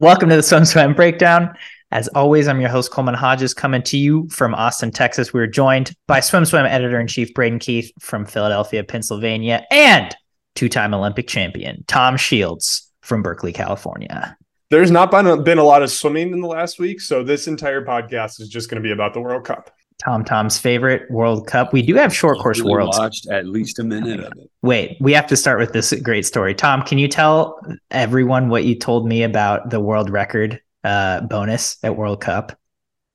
[0.00, 1.56] Welcome to the SwimSwam Breakdown.
[1.90, 5.34] As always, I'm your host, Coleman Hodges, coming to you from Austin, Texas.
[5.34, 10.14] We're joined by SwimSwam editor in chief Braden Keith from Philadelphia, Pennsylvania, and
[10.54, 14.36] two time Olympic champion Tom Shields from Berkeley, California.
[14.70, 17.48] There's not been a, been a lot of swimming in the last week, so this
[17.48, 19.68] entire podcast is just going to be about the World Cup.
[20.04, 21.72] Tom Tom's favorite World Cup.
[21.72, 22.98] We do have short course really worlds.
[22.98, 24.50] Watched at least a minute of it.
[24.62, 26.54] Wait, we have to start with this great story.
[26.54, 27.60] Tom, can you tell
[27.90, 32.56] everyone what you told me about the world record uh, bonus at World Cup?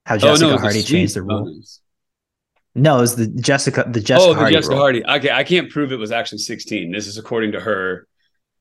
[0.06, 1.46] How Jessica oh, no, Hardy the changed the rule.
[1.46, 1.80] bonus.
[2.76, 4.82] No, it was the Jessica the Jessica oh, the Hardy Jessica rule.
[4.82, 5.06] Hardy.
[5.06, 6.92] Okay, I can't prove it was actually 16.
[6.92, 8.08] This is according to her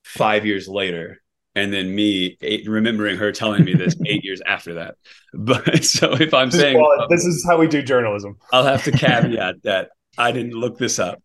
[0.05, 1.22] five years later.
[1.55, 4.95] And then me eight, remembering her telling me this eight years after that.
[5.35, 8.37] But so if I'm This is, saying well, this is how we do journalism.
[8.53, 9.89] I'll have to caveat that
[10.19, 11.23] I didn't look this up.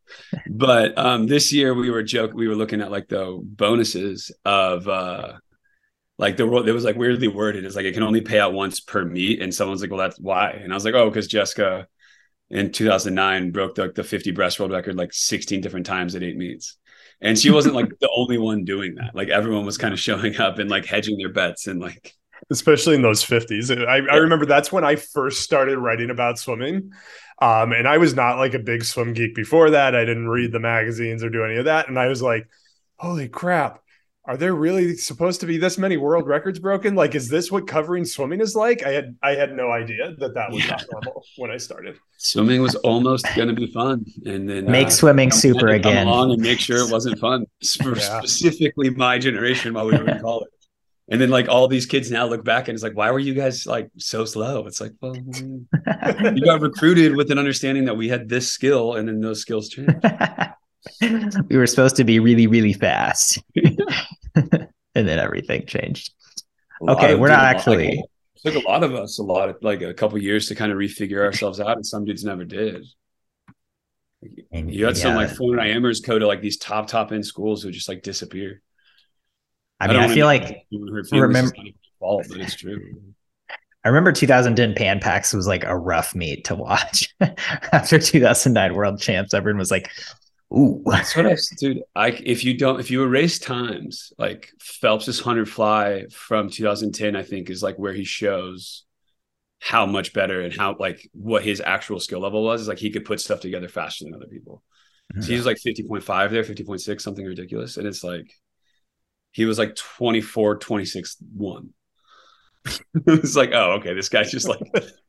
[0.49, 4.87] But um, this year we were joke we were looking at like the bonuses of
[4.87, 5.33] uh
[6.17, 7.65] like the world it was like weirdly worded.
[7.65, 9.41] It's like it can only pay out once per meet.
[9.41, 10.51] And someone's like, Well, that's why.
[10.51, 11.87] And I was like, Oh, because Jessica
[12.49, 16.37] in 2009 broke the, the 50 breast world record like 16 different times at eight
[16.37, 16.77] meets.
[17.21, 19.15] And she wasn't like the only one doing that.
[19.15, 22.13] Like everyone was kind of showing up and like hedging their bets and like
[22.51, 23.87] especially in those 50s.
[23.87, 26.91] I, I remember that's when I first started writing about swimming.
[27.41, 29.95] Um, and I was not like a big swim geek before that.
[29.95, 31.87] I didn't read the magazines or do any of that.
[31.87, 32.47] And I was like,
[32.97, 33.81] holy crap.
[34.27, 36.95] Are there really supposed to be this many world records broken?
[36.95, 38.83] Like, is this what covering swimming is like?
[38.85, 40.71] I had I had no idea that that was Yeah.
[40.71, 41.95] not normal when I started.
[42.17, 44.05] swimming was almost going to be fun.
[44.25, 45.77] And then Make uh, swimming someone super again.
[45.77, 46.07] to come again.
[46.07, 47.45] along and make sure it wasn't fun
[47.81, 48.19] for Yeah.
[48.19, 50.49] specifically my generation while we were in college.
[51.09, 53.33] And then like all these kids now look back and it's like, why were you
[53.33, 54.67] guys like so slow?
[54.67, 55.15] It's like, well,
[56.35, 59.69] you got recruited with an understanding that we had this skill and then those skills
[59.69, 59.93] changed.
[61.49, 63.41] we were supposed to be really, really fast.
[64.95, 66.13] and then everything changed.
[66.87, 67.99] Okay, we're not actually- like,
[68.43, 70.71] it took a lot of us a lot of like a couple years to kind
[70.71, 72.85] of refigure ourselves out, and some dudes never did.
[74.51, 77.25] And You had some yeah, like 400 IMers go to like these top top end
[77.25, 78.61] schools who just like disappear.
[79.79, 80.65] I mean, don't I feel like
[81.11, 81.51] remember-
[81.99, 83.01] fault, but it's true.
[83.83, 87.15] I remember 2010 Pan Pacs was like a rough meet to watch.
[87.71, 89.89] After 2009 World Champs, everyone was like,
[90.53, 91.81] "Ooh, That's what I, dude.
[91.95, 97.23] I if you don't if you erase times like Phelps's hundred fly from 2010, I
[97.23, 98.85] think is like where he shows
[99.59, 102.61] how much better and how like what his actual skill level was.
[102.61, 104.63] Is like he could put stuff together faster than other people.
[105.19, 108.29] So he was like 50.5 there, 50.6, something ridiculous, and it's like
[109.31, 111.69] he was like 24, 26, one.
[113.07, 114.59] it's like, oh, okay, this guy's just like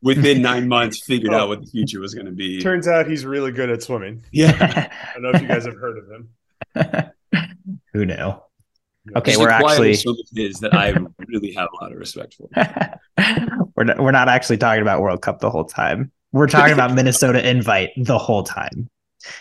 [0.01, 1.47] within nine months figured out oh.
[1.47, 2.59] what the future was going to be.
[2.59, 4.23] Turns out he's really good at swimming.
[4.31, 7.11] Yeah, I don't know if you guys have heard of him.
[7.93, 8.33] Who knew?
[9.15, 10.93] Okay, Just we're actually swim of that I
[11.27, 12.49] really have a lot of respect for.
[13.75, 16.11] we're not, we're not actually talking about World Cup the whole time.
[16.31, 18.89] We're talking about Minnesota invite the whole time.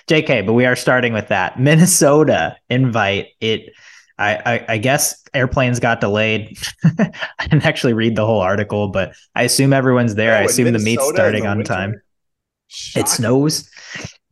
[0.08, 3.28] JK, but we are starting with that Minnesota invite.
[3.40, 3.72] It,
[4.18, 6.58] I, I, I guess airplanes got delayed.
[6.84, 7.12] I
[7.42, 10.34] didn't actually read the whole article, but I assume everyone's there.
[10.34, 11.72] I Oh, in assume the meet's starting the on winter?
[11.72, 12.02] time.
[12.66, 13.02] Shocking.
[13.02, 13.70] It snows.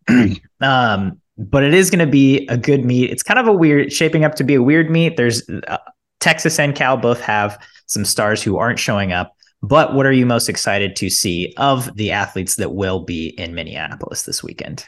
[0.60, 3.10] um, but it is going to be a good meet.
[3.10, 5.16] It's kind of a weird, shaping up to be a weird meet.
[5.16, 5.78] There's uh,
[6.20, 9.34] Texas and Cal both have some stars who aren't showing up.
[9.62, 13.54] But what are you most excited to see of the athletes that will be in
[13.54, 14.86] Minneapolis this weekend?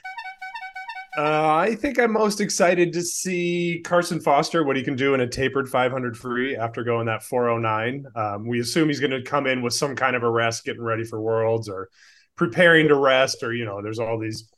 [1.16, 5.20] Uh, I think I'm most excited to see Carson Foster, what he can do in
[5.20, 8.04] a tapered 500 free after going that 409.
[8.14, 10.82] Um, we assume he's going to come in with some kind of a rest, getting
[10.82, 11.88] ready for Worlds or
[12.36, 14.50] preparing to rest, or, you know, there's all these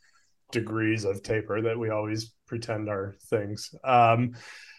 [0.51, 3.75] degrees of taper that we always pretend are things.
[3.85, 4.33] Um,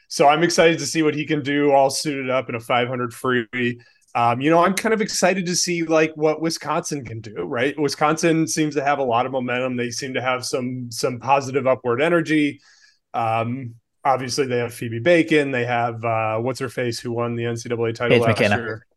[0.09, 3.13] so I'm excited to see what he can do all suited up in a 500
[3.13, 3.79] free.
[4.13, 7.77] Um, you know, I'm kind of excited to see like what Wisconsin can do, right?
[7.79, 9.77] Wisconsin seems to have a lot of momentum.
[9.77, 12.59] They seem to have some some positive upward energy.
[13.13, 17.43] Um, obviously they have Phoebe Bacon, they have uh what's her face who won the
[17.43, 18.57] NCAA title Paige last McKenna.
[18.57, 18.87] year.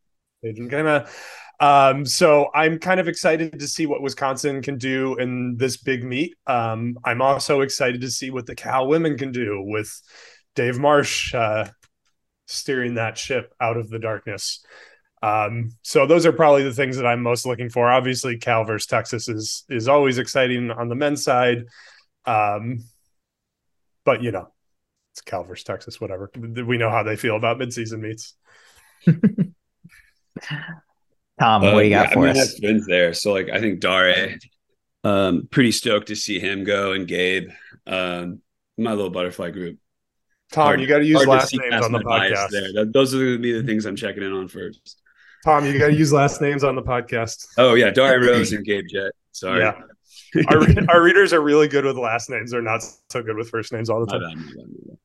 [0.43, 1.07] Paige McKenna.
[1.61, 6.03] Um, so I'm kind of excited to see what Wisconsin can do in this big
[6.03, 6.35] meet.
[6.47, 9.89] Um, I'm also excited to see what the Cal women can do with
[10.57, 11.69] Dave Marsh uh,
[12.47, 14.65] steering that ship out of the darkness.
[15.25, 17.89] Um, so those are probably the things that I'm most looking for.
[17.91, 21.65] Obviously, Cal versus Texas is is always exciting on the men's side.
[22.27, 22.85] Um,
[24.05, 24.49] but you know,
[25.13, 26.31] it's Cal versus Texas, whatever.
[26.37, 28.35] We know how they feel about midseason meets.
[31.41, 32.51] Tom, what do you got Uh, yeah, for I mean, us?
[32.51, 34.37] have friends there, so like I think Dare,
[35.05, 37.49] um, pretty stoked to see him go and Gabe,
[37.87, 38.41] um,
[38.79, 39.79] my little butterfly group.
[40.53, 42.51] Tom, Hard- you got to use hard to last names on the podcast.
[42.51, 42.73] There.
[42.75, 45.01] That- those are going to be the things I'm checking in on first.
[45.45, 47.47] Tom, you got to use last names on the podcast.
[47.59, 49.13] Oh yeah, Dare Rose and Gabe Jett.
[49.33, 49.61] Sorry.
[49.61, 49.75] Yeah.
[50.49, 52.51] Our, our readers are really good with last names.
[52.51, 54.21] They're not so good with first names all the time.
[54.23, 54.99] bad, my bad, my bad.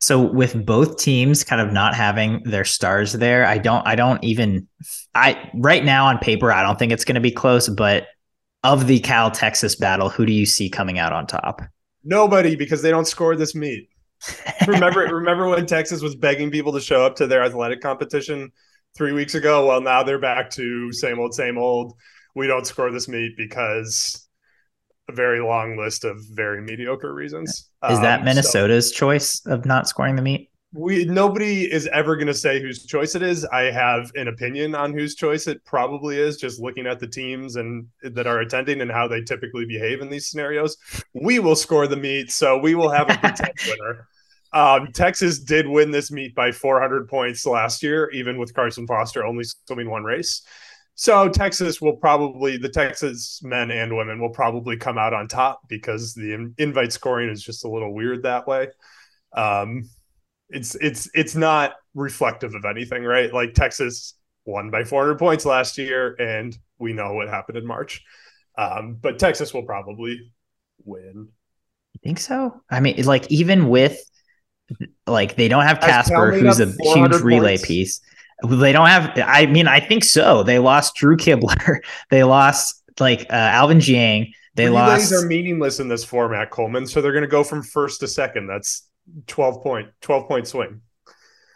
[0.00, 4.22] So with both teams kind of not having their stars there, I don't I don't
[4.24, 4.66] even
[5.14, 8.06] I right now on paper I don't think it's going to be close, but
[8.64, 11.60] of the Cal Texas battle, who do you see coming out on top?
[12.02, 13.90] Nobody, because they don't score this meet.
[14.66, 18.50] remember remember when Texas was begging people to show up to their athletic competition
[18.94, 19.66] three weeks ago?
[19.66, 21.94] Well, now they're back to same old, same old.
[22.34, 24.28] We don't score this meet because
[25.08, 27.68] a very long list of very mediocre reasons.
[27.90, 30.48] Is that Um, so Minnesota's choice of not scoring the meet?
[30.74, 33.44] we nobody is ever going to say whose choice it is.
[33.46, 37.56] I have an opinion on whose choice it probably is, just looking at the teams
[37.56, 40.76] and that are attending and how they typically behave in these scenarios.
[41.12, 44.08] We will score the meet, so we will have a pretend winner.
[44.52, 49.24] Um, Texas did win this meet by 400 points last year, even with Carson Foster
[49.24, 50.42] only swimming one race.
[50.94, 55.62] So Texas will probably the Texas men and women will probably come out on top
[55.68, 58.68] because the invite scoring is just a little weird that way.
[59.34, 59.88] Um,
[60.50, 63.32] it's it's it's not reflective of anything, right?
[63.32, 64.14] Like Texas
[64.44, 68.04] won by 400 points last year, and we know what happened in March.
[68.58, 70.30] Um, but Texas will probably
[70.84, 71.28] win.
[71.94, 72.60] You think so?
[72.70, 73.98] I mean, like even with
[75.06, 77.66] like they don't have Caspar, who's a huge relay points?
[77.66, 78.00] piece.
[78.48, 79.12] They don't have.
[79.24, 80.42] I mean, I think so.
[80.42, 81.78] They lost Drew Kibler.
[82.10, 84.32] They lost like uh, Alvin Jiang.
[84.54, 85.24] They Relays lost.
[85.24, 86.86] are meaningless in this format, Coleman.
[86.86, 88.48] So they're going to go from first to second.
[88.48, 88.86] That's
[89.28, 90.80] 12 point 12 point swing.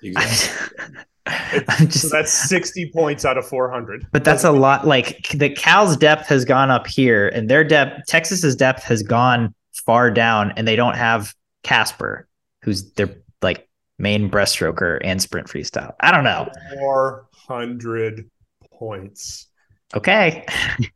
[0.03, 0.87] Exactly.
[1.87, 4.07] Just, So that's 60 points out of 400.
[4.13, 4.87] but that's a lot.
[4.87, 9.53] Like the Cal's depth has gone up here, and their depth, Texas's depth has gone
[9.85, 11.35] far down, and they don't have
[11.65, 12.29] Caspar,
[12.67, 13.69] who's their like
[13.99, 15.95] main breaststroker and sprint freestyle.
[16.01, 16.51] I don't know.
[16.79, 18.29] 400
[18.75, 19.47] points.
[19.95, 20.45] Okay.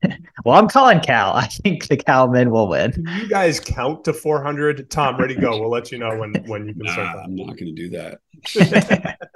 [0.45, 1.33] well, I'm calling Cal.
[1.33, 2.91] I think the Cal men will win.
[2.93, 4.91] Can you guys count to 400?
[4.91, 5.61] Tom, ready, to go.
[5.61, 7.89] We'll let you know when when you can Nah, start I'm not going to do
[7.91, 8.19] that.
[8.57, 9.17] that.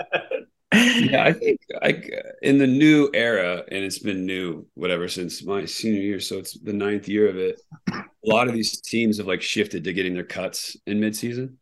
[0.74, 2.02] Yeah, I think I
[2.42, 6.58] in the new era, and it's been new whatever since my senior year, so it's
[6.58, 7.60] the ninth year of it.
[7.92, 11.54] A lot of these teams have like shifted to getting their cuts in midseason.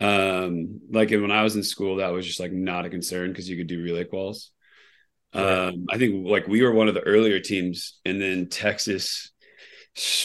[0.00, 3.48] Um, like when I was in school, that was just like not a concern because
[3.48, 4.48] you could do relay quals.
[5.32, 9.32] Um, I think like we were one of the earlier teams, and then Texas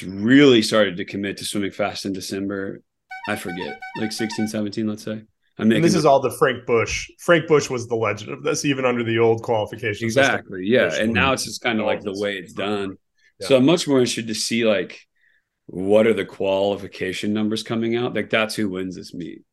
[0.05, 2.81] really started to commit to swimming fast in December.
[3.27, 5.23] I forget, like 16, 17, let's say.
[5.59, 7.09] I'm And this is all the Frank Busch.
[7.19, 10.09] Frank Busch was the legend of this, even under the old qualification.
[10.09, 10.23] system.
[10.23, 10.61] Exactly.
[10.65, 10.89] Yeah.
[10.89, 12.97] Busch And now it's just kind of like the way it's done.
[13.39, 13.47] Yeah.
[13.47, 15.01] So I'm much more interested to see like
[15.67, 18.15] what are the qualification numbers coming out?
[18.15, 19.43] Like that's who wins this meet.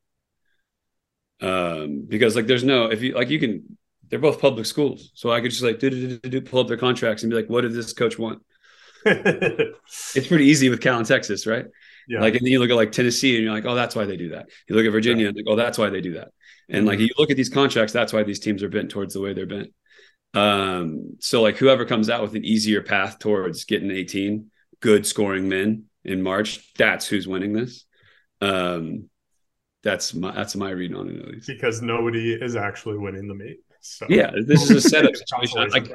[1.40, 5.10] Um, because like there's no if you like you can they're both public schools.
[5.14, 7.36] So I could just like do, do, do, do, pull up their contracts and be
[7.36, 8.42] like, what did this coach want?
[9.04, 11.66] It's pretty easy with Cal and Texas, right?
[12.08, 12.20] yeah.
[12.20, 14.16] Like, and then you look at like Tennessee and you're like, oh, that's why they
[14.16, 14.48] do that.
[14.68, 16.28] You look at Virginia and like, oh, that's why they do that.
[16.68, 19.20] And like, you look at these contracts, that's why these teams are bent towards the
[19.20, 19.72] way they're bent.
[20.34, 24.50] Um, so like, whoever comes out with an easier path towards getting 18
[24.80, 27.84] good scoring men in March, that's who's winning this.
[28.40, 29.08] Um,
[29.82, 31.46] that's my that's my read on it at least.
[31.46, 33.58] because nobody is actually winning the meet.
[33.80, 35.70] So Yeah, this is a setup situation.
[35.70, 35.90] Like,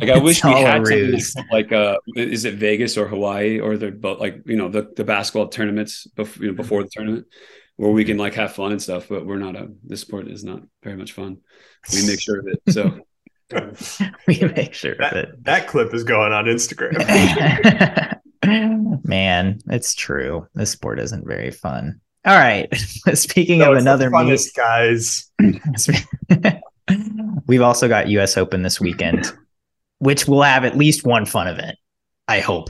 [0.00, 1.36] like I wish we had something ruse.
[1.36, 4.90] like, like uh is it Vegas or Hawaii or the but like you know the
[4.96, 7.26] the basketball tournaments before you know before the tournament
[7.76, 10.42] where we can like have fun and stuff but we're not a this sport is
[10.42, 11.38] not very much fun.
[11.92, 12.72] We make sure of it.
[12.72, 12.98] So
[14.26, 15.12] we make sure of it.
[15.14, 16.96] that, that clip is going on Instagram.
[19.04, 20.46] Man, it's true.
[20.54, 22.00] This sport isn't very fun.
[22.26, 22.68] All right.
[23.14, 25.30] Speaking No, of it's the another meet, guys.
[27.46, 29.32] we've also got US Open this weekend,
[29.98, 31.76] which will have at least one fun event,
[32.28, 32.68] I hope,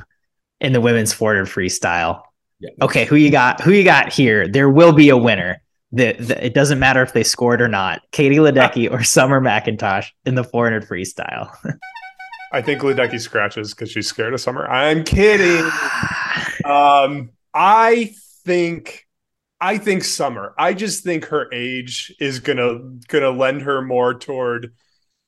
[0.61, 2.23] in the women's 400 freestyle.
[2.61, 2.71] yeah.
[2.83, 3.61] Okay, who you got?
[3.63, 4.47] Who you got here?
[4.49, 5.63] There will be a winner.
[5.93, 8.03] The, the, it doesn't matter if they scored or not.
[8.13, 11.51] Katie Ledecky or Summer McIntosh in the 400 freestyle.
[12.53, 14.67] I think Ledecky scratches because she's scared of summer.
[14.69, 15.69] I'm kidding.
[16.65, 18.13] Um, I
[18.45, 19.06] think
[19.61, 20.55] I think Summer.
[20.59, 24.75] I just think her age is gonna gonna lend her more toward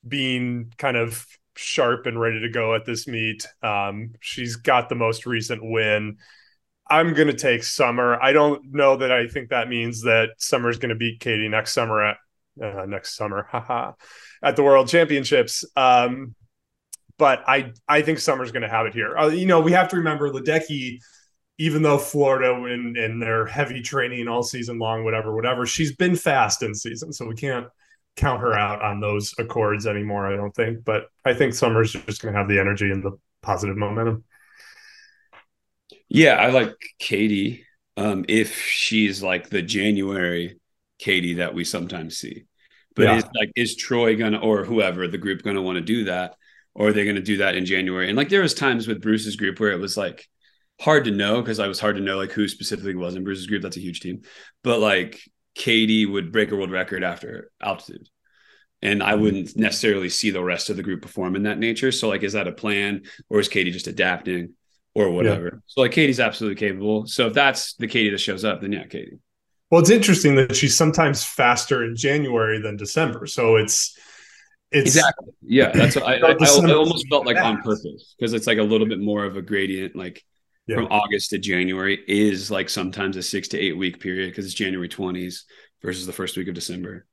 [0.07, 3.47] being kind of sharp and ready to go at this meet.
[3.63, 6.17] Um, she's got the most recent win.
[6.89, 8.19] I'm gonna take Summer.
[8.21, 12.03] I don't know that I think that means that Summer's gonna beat Katie next summer
[12.03, 12.17] at
[12.61, 13.93] uh, next summer, haha,
[14.43, 15.65] at the World Championships.
[15.75, 16.35] Um,
[17.17, 19.17] but I I think Summer's to have it here.
[19.17, 20.99] Uh, you know, we have to remember Ledecky
[21.59, 26.15] even though Florida in in their heavy training all season long, whatever, whatever, she's been
[26.15, 27.67] fast in season, so we can't
[28.15, 30.25] count her out on those accords anymore.
[30.25, 33.17] I don't think, but I think Summer's just going to have the energy and the
[33.41, 34.23] positive momentum.
[36.07, 37.65] Yeah, I like Katie.
[37.97, 40.59] Um, if she's like the January
[40.97, 42.45] Katie that we sometimes see,
[42.95, 43.17] but yeah.
[43.17, 46.35] is like is Troy gonna or whoever the group gonna want to do that,
[46.73, 48.07] or are they gonna do that in January?
[48.07, 50.27] And like there was times with Bruce's group where it was like
[50.79, 53.47] hard to know because I was hard to know like who specifically was in Bruce's
[53.47, 53.61] group.
[53.61, 54.21] That's a huge team,
[54.63, 55.19] but like
[55.55, 58.07] Katie would break a world record after altitude.
[58.81, 59.21] And I mm-hmm.
[59.21, 61.91] wouldn't necessarily see the rest of the group perform in that nature.
[61.91, 64.53] So, like, is that a plan or is Katie just adapting
[64.95, 65.51] or whatever?
[65.53, 65.59] Yeah.
[65.67, 67.05] So, like, Katie's absolutely capable.
[67.05, 69.19] So, if that's the Katie that shows up, then yeah, Katie.
[69.69, 73.27] Well, it's interesting that she's sometimes faster in January than December.
[73.27, 73.97] So, it's,
[74.71, 78.45] it's exactly yeah that's what I, I, I, almost felt like on purpose because it's
[78.45, 80.23] like a little bit more of a gradient like
[80.69, 80.75] yeah.
[80.75, 84.53] from August to January is like sometimes a six to eight week period because it's
[84.53, 85.43] January 20s
[85.81, 87.05] versus the first week of December.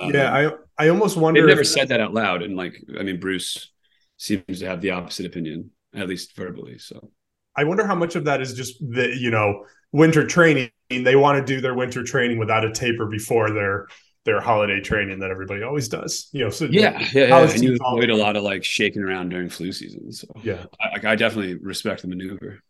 [0.00, 1.40] Um, yeah, I I almost wonder.
[1.40, 3.72] They've never said that out loud, and like I mean, Bruce
[4.16, 6.78] seems to have the opposite opinion, at least verbally.
[6.78, 7.10] So
[7.56, 10.70] I wonder how much of that is just the you know winter training.
[10.90, 13.88] They want to do their winter training without a taper before their
[14.28, 16.28] their holiday training that everybody always does.
[16.32, 17.50] You know, so yeah, yeah, yeah.
[17.50, 20.12] and you avoid a lot of like shaking around during flu season.
[20.12, 22.60] So yeah, I, I definitely respect the maneuver.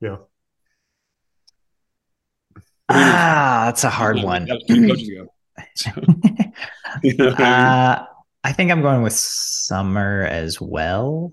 [0.00, 0.16] Yeah.
[2.88, 4.50] Ah, that's a hard one.
[7.20, 8.04] uh,
[8.44, 11.32] I think I'm going with Summer as well,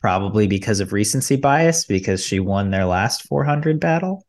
[0.00, 4.26] probably because of recency bias, because she won their last 400 battle.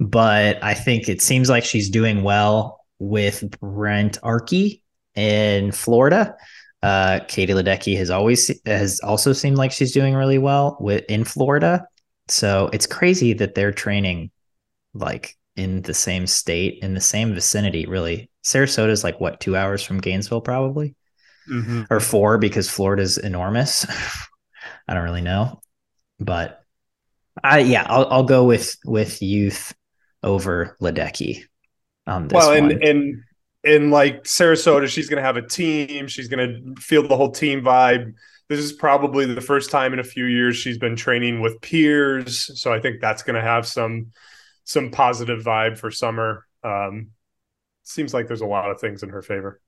[0.00, 4.80] But I think it seems like she's doing well with Brent Arckey
[5.14, 6.36] in Florida.
[6.82, 11.24] Uh, Katie Ledecky has always has also seemed like she's doing really well with in
[11.24, 11.86] Florida.
[12.28, 14.30] So it's crazy that they're training
[14.94, 18.30] like in the same state, in the same vicinity, really.
[18.44, 20.94] Sarasota is like what, two hours from Gainesville, probably,
[21.48, 21.82] mm-hmm.
[21.90, 23.84] or four because Florida's enormous.
[24.88, 25.60] I don't really know,
[26.18, 26.64] but
[27.42, 29.74] I yeah, I'll I'll go with with youth
[30.22, 31.44] over Ledecky
[32.06, 32.36] on this.
[32.36, 32.82] Well, and one.
[32.82, 33.22] and
[33.64, 36.08] and like Sarasota, she's gonna have a team.
[36.08, 38.14] She's gonna feel the whole team vibe.
[38.48, 42.50] This is probably the first time in a few years she's been training with peers,
[42.60, 44.12] so I think that's gonna have some
[44.64, 46.46] some positive vibe for summer.
[46.62, 47.10] Um,
[47.84, 49.60] seems like there's a lot of things in her favor.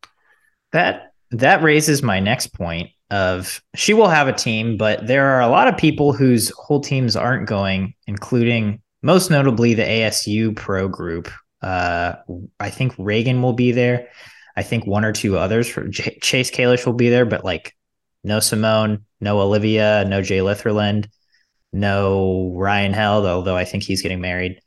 [0.73, 5.41] That that raises my next point of she will have a team, but there are
[5.41, 10.89] a lot of people whose whole teams aren't going, including most notably the ASU pro
[10.89, 11.31] group.
[11.65, 12.17] Uh,
[12.61, 14.09] I think Regan will be there.
[14.57, 17.75] I think one or two others for J- Chase Kalisz will be there, but like
[18.23, 21.09] no Simone, no Olivia, no Jay Litherland,
[21.73, 24.61] no Ryan Held, although I think he's getting married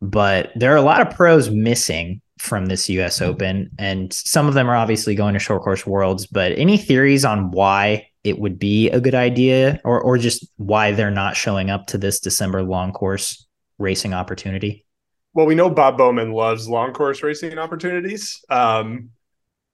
[0.00, 3.30] but there are a lot of pros missing from this US mm-hmm.
[3.30, 6.26] Open, and some of them are obviously going to short course worlds.
[6.26, 10.92] But any theories on why it would be a good idea, or or just why
[10.92, 13.46] they're not showing up to this December long course
[13.78, 14.84] racing opportunity?
[15.34, 19.10] Well, we know Bob Bowman loves long course racing opportunities, um,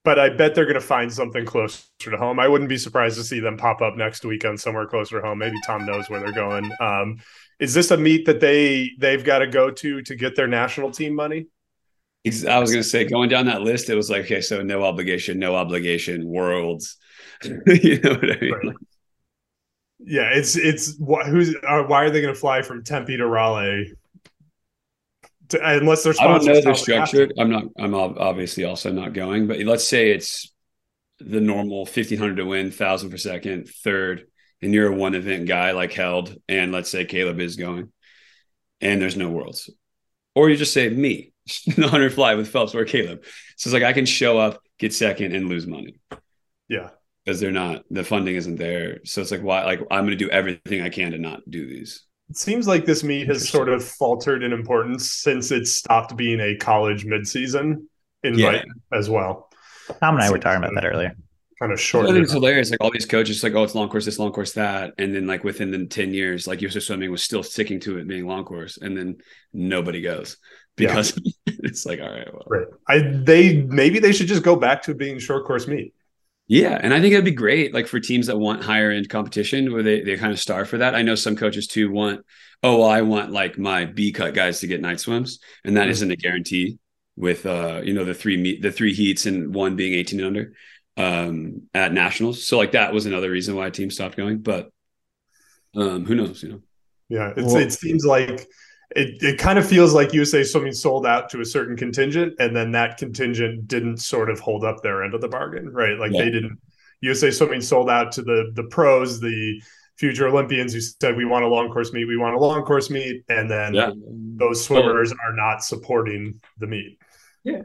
[0.04, 2.38] but I bet they're going to find something closer to home.
[2.38, 5.38] I wouldn't be surprised to see them pop up next weekend somewhere closer to home.
[5.38, 6.70] Maybe Tom knows where they're going.
[6.80, 7.18] Um,
[7.58, 10.90] is this a meet that they they've got to go to to get their national
[10.90, 11.46] team money?
[12.26, 14.82] I was going to say, going down that list, it was like, okay, so no
[14.82, 16.96] obligation, no obligation, worlds.
[17.44, 18.52] you know what I mean?
[18.52, 18.76] Right.
[20.00, 23.92] Yeah, it's it's who's uh, why are they going to fly from Tempe to Raleigh?
[25.50, 27.28] To, unless they're I don't know the structure.
[27.38, 27.64] I'm not.
[27.78, 29.46] I'm obviously also not going.
[29.46, 30.52] But let's say it's
[31.18, 34.26] the normal 1500 to win, thousand per second, third
[34.62, 37.92] and you're a one event guy like held, and let's say Caleb is going,
[38.80, 39.70] and there's no worlds,
[40.34, 41.32] or you just say me,
[41.66, 43.24] the hunter fly with Phelps or Caleb.
[43.56, 45.98] So it's like I can show up, get second, and lose money.
[46.68, 46.90] Yeah,
[47.24, 49.00] because they're not the funding isn't there.
[49.04, 51.66] So it's like why like I'm going to do everything I can to not do
[51.66, 52.05] these.
[52.28, 56.40] It seems like this meet has sort of faltered in importance since it stopped being
[56.40, 57.84] a college midseason
[58.22, 58.98] invite yeah.
[58.98, 59.48] as well.
[60.00, 61.14] Tom and I were talking about that earlier
[61.58, 62.06] kind of short.
[62.06, 62.70] I think it's hilarious.
[62.70, 65.26] Like all these coaches, like, oh, it's long course, this long course, that, and then
[65.26, 68.44] like within the ten years, like USA Swimming was still sticking to it being long
[68.44, 69.16] course, and then
[69.52, 70.36] nobody goes
[70.76, 71.32] because yeah.
[71.62, 72.66] it's like, all right, well, right.
[72.88, 75.94] I they maybe they should just go back to being short course meet.
[76.48, 79.72] Yeah, and I think it'd be great, like for teams that want higher end competition,
[79.72, 80.94] where they they kind of starve for that.
[80.94, 82.24] I know some coaches too want,
[82.62, 85.88] oh, well, I want like my B cut guys to get night swims, and that
[85.88, 86.08] mm-hmm.
[86.08, 86.78] not a guarantee
[87.16, 90.26] with uh you know the three meet the three heats and one being 18 and
[90.26, 90.52] under
[90.96, 92.46] um, at nationals.
[92.46, 94.38] So like that was another reason why a team stopped going.
[94.38, 94.70] But
[95.74, 96.42] um, who knows?
[96.42, 96.62] You know.
[97.08, 98.46] Yeah, well, it seems like
[98.90, 102.54] it, it kind of feels like USA Swimming sold out to a certain contingent, and
[102.54, 105.98] then that contingent didn't sort of hold up their end of the bargain, right?
[105.98, 106.24] Like yeah.
[106.24, 106.58] they didn't.
[107.00, 109.60] USA Swimming sold out to the the pros, the
[109.96, 112.90] future Olympians who said we want a long course meet, we want a long course
[112.90, 113.90] meet, and then yeah.
[114.36, 116.98] those swimmers are not supporting the meet.
[117.44, 117.62] Yeah.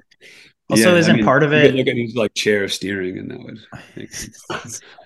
[0.71, 3.29] Also, yeah, isn't I mean, part of it look at his like chair steering, and
[3.29, 3.43] that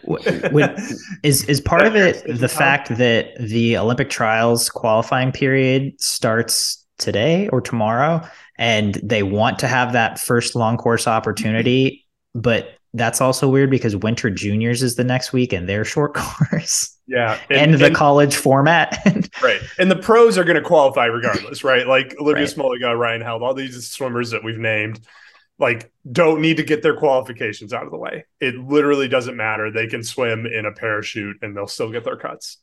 [0.04, 0.76] would when,
[1.24, 7.50] is is part of it the fact that the Olympic trials qualifying period starts today
[7.50, 8.22] or tomorrow,
[8.60, 12.06] and they want to have that first long course opportunity,
[12.36, 16.96] but that's also weird because Winter Juniors is the next week and their short course.
[17.08, 17.40] Yeah.
[17.50, 18.98] And, and the and, college format.
[19.44, 19.62] right.
[19.78, 21.86] And the pros are going to qualify regardless, right?
[21.88, 22.56] Like Olivia right.
[22.56, 25.02] Smoliga, Ryan Held, all these swimmers that we've named,
[25.58, 28.26] like, don't need to get their qualifications out of the way.
[28.40, 29.72] It literally doesn't matter.
[29.72, 32.58] They can swim in a parachute and they'll still get their cuts.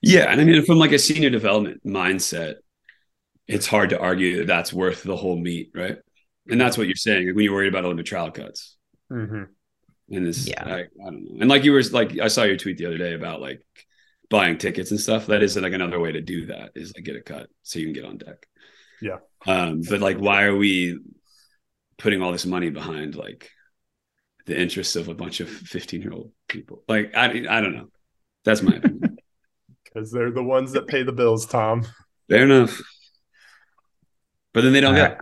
[0.00, 0.30] Yeah.
[0.30, 2.56] And I mean, from like a senior development mindset,
[3.46, 5.96] it's hard to argue that that's worth the whole meet, right?
[6.50, 8.76] And that's what you're saying when you're worried about Olympic trial cuts.
[9.10, 9.44] Mm-hmm.
[10.10, 11.40] And this, yeah, I, I, don't know.
[11.40, 13.62] And like you were like, I saw your tweet the other day about like
[14.30, 15.26] buying tickets and stuff.
[15.26, 17.86] That is like another way to do that is like get a cut so you
[17.86, 18.46] can get on deck.
[19.00, 19.18] Yeah.
[19.46, 20.98] Um, but like, why are we
[21.98, 23.50] putting all this money behind like
[24.46, 26.82] the interests of a bunch of 15 year old people?
[26.88, 27.88] Like, I, I don't know.
[28.44, 29.16] That's my opinion.
[29.84, 31.86] Because they're the ones that pay the bills, Tom.
[32.28, 32.78] Fair enough.
[34.52, 35.18] But then they don't get.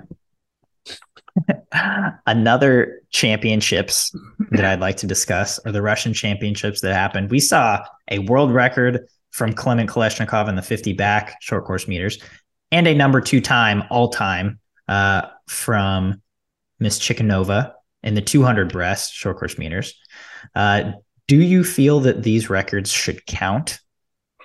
[2.27, 4.13] Another championships
[4.51, 7.31] that I'd like to discuss are the Russian championships that happened.
[7.31, 12.19] We saw a world record from Kliment Kolesnikov in the 50 back short course meters
[12.73, 14.59] and a number two time all time
[14.89, 16.23] uh, from
[16.79, 19.95] Miss Chikunova in the 200 breast short course meters.
[20.55, 20.93] Uh,
[21.27, 23.81] do you feel that these records should count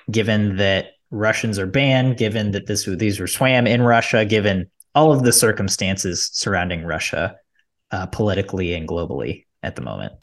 [0.09, 5.11] given that Russians are banned, given that this these were swam in Russia, given all
[5.11, 7.35] of the circumstances surrounding Russia
[7.91, 10.13] uh, politically and globally at the moment?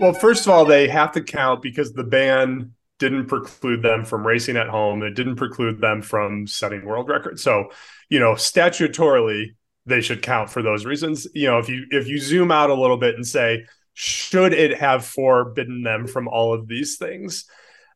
[0.00, 4.24] Well, first of all, they have to count because the ban didn't preclude them from
[4.24, 5.02] racing at home.
[5.02, 7.42] It didn't preclude them from setting world records.
[7.42, 7.72] So,
[8.08, 11.26] you know, statutorily, they should count for those reasons.
[11.34, 14.78] You know, if you if you zoom out a little bit and say, should it
[14.78, 17.46] have forbidden them from all of these things?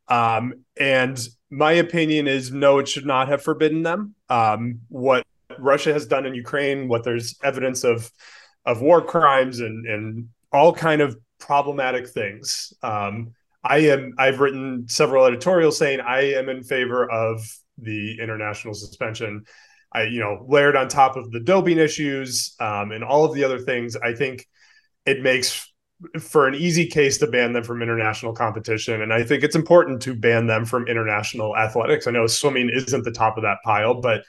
[0.09, 1.17] Um, and
[1.51, 4.17] my opinion is no, it should not have forbidden them.
[4.29, 5.25] Um, what
[5.57, 8.11] Russia has done in Ukraine, what there's evidence of
[8.65, 12.73] of war crimes and and all kind of problematic things.
[12.83, 13.35] Um,
[13.69, 17.41] I am I've written several editorials saying I am in favor of
[17.79, 19.45] the international suspension.
[19.93, 23.45] I you know layered on top of the doping issues um, and all of the
[23.45, 23.97] other things.
[23.97, 24.47] I think
[25.05, 25.73] it makes
[26.21, 29.03] for an easy case to ban them from international competition.
[29.03, 32.07] And I think it's important to ban them from international athletics.
[32.07, 34.23] I know swimming isn't the top of that pile, but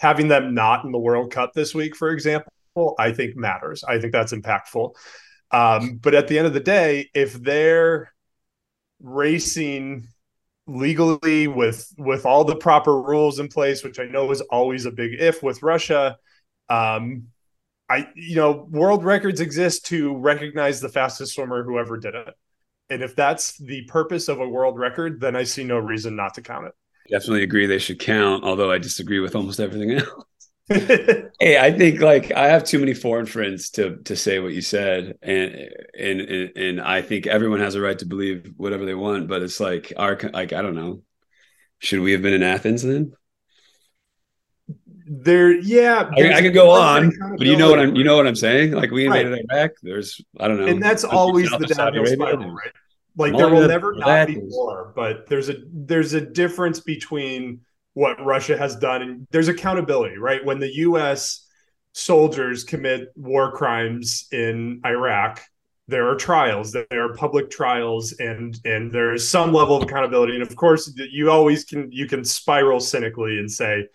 [0.00, 2.52] having them not in the World Cup this week, for example,
[2.98, 3.84] I think matters.
[3.84, 4.94] I think that's impactful.
[5.52, 8.11] Um, but at the end of the day, if they're
[9.02, 10.06] racing
[10.66, 14.90] legally with with all the proper rules in place, which I know is always a
[14.90, 16.18] big if with Russia,
[16.68, 17.24] um,
[17.90, 22.34] I you know world records exist to recognize the fastest swimmer who ever did it,
[22.90, 26.34] and if that's the purpose of a world record, then I see no reason not
[26.34, 26.72] to count it.
[27.10, 30.24] Definitely agree they should count, although I disagree with almost everything else.
[30.68, 34.60] hey, I think like I have too many foreign friends to to say what you
[34.62, 36.20] said, and and
[36.56, 39.28] and I think everyone has a right to believe whatever they want.
[39.28, 41.02] But it's like our like I don't know.
[41.80, 43.12] Should we have been in Athens then?
[45.04, 48.28] There, yeah, I, I could go on, but you know what I'm you know what
[48.28, 48.70] I'm saying.
[48.70, 49.44] Like we invaded right.
[49.50, 49.72] Iraq.
[49.82, 52.70] There's I don't know, and that's always the downhill spiral, right?
[53.16, 57.62] Like there will never not be war, but there's a there's a difference between
[57.94, 60.44] what Russia has done and there's accountability, right?
[60.44, 61.46] When the US
[61.92, 65.42] soldiers commit war crimes in Iraq,
[65.88, 70.42] there are trials, there are public trials and and there's some level of accountability and
[70.42, 73.86] of course you always can you can spiral cynically and say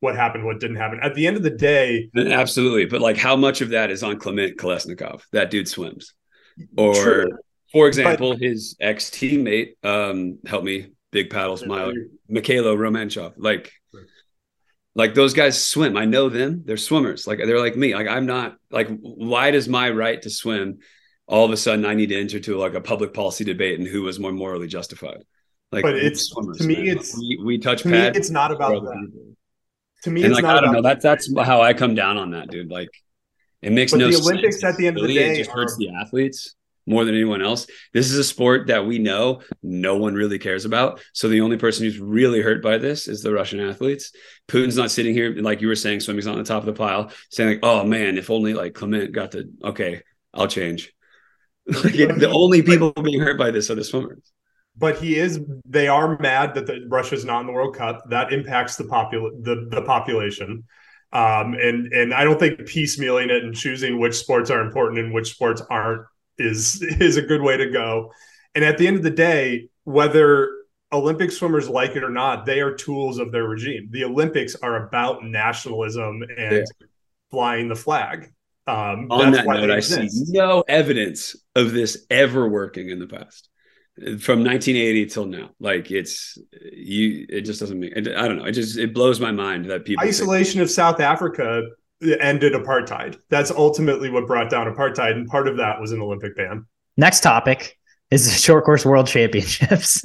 [0.00, 1.00] what happened, what didn't happen.
[1.02, 2.84] At the end of the day, absolutely.
[2.84, 5.22] But like, how much of that is on Kliment Kolesnikov?
[5.32, 6.12] That dude swims,
[6.76, 7.38] or True.
[7.72, 11.94] For example, but, his ex teammate, um, help me, big paddle smiler,
[12.30, 13.32] Mikhailo Romanchov.
[13.38, 13.72] Like,
[14.94, 15.96] like those guys swim.
[15.96, 16.62] I know them.
[16.66, 17.26] They're swimmers.
[17.26, 17.94] Like they're like me.
[17.94, 18.56] Like I'm not.
[18.70, 20.80] Like, why does my right to swim
[21.26, 23.88] all of a sudden I need to enter to like a public policy debate and
[23.88, 25.24] who was more morally justified?
[25.72, 26.98] Like, but it's swimmers, to me, man.
[26.98, 28.12] it's we, we touch to pad.
[28.12, 29.12] Me, it's not about that.
[30.02, 30.82] To me, and it's like, not I don't know.
[30.82, 32.70] That's that's how I come down on that, dude.
[32.70, 32.90] Like,
[33.62, 34.74] it makes but no the Olympics sense.
[34.74, 36.54] at the end of the day it just hurts are, the athletes
[36.86, 37.66] more than anyone else.
[37.92, 41.00] This is a sport that we know no one really cares about.
[41.12, 44.12] So the only person who's really hurt by this is the Russian athletes.
[44.48, 46.72] Putin's not sitting here, like you were saying, swimming's not on the top of the
[46.72, 50.92] pile, saying like, "Oh man, if only like Kliment got the okay, I'll change."
[51.66, 54.32] like, the only people being hurt by this are the swimmers
[54.78, 58.32] but he is they are mad that the, russia's not in the world cup that
[58.32, 60.64] impacts the popul the, the population
[61.12, 65.12] um, and and i don't think piecemealing it and choosing which sports are important and
[65.12, 66.02] which sports aren't
[66.38, 68.12] is is a good way to go.
[68.54, 70.50] And at the end of the day whether
[70.92, 73.88] olympic swimmers like it or not they are tools of their regime.
[73.90, 76.86] The olympics are about nationalism and yeah.
[77.30, 78.32] flying the flag.
[78.68, 83.48] Um, on that note i see no evidence of this ever working in the past
[83.96, 85.50] from 1980 till now.
[85.58, 88.44] Like it's you it just doesn't make i don't know.
[88.44, 91.62] It just it blows my mind that people isolation think- of south africa
[92.02, 93.18] ended apartheid.
[93.30, 96.66] That's ultimately what brought down apartheid and part of that was an olympic ban.
[96.96, 97.78] Next topic
[98.10, 100.04] is the short course world championships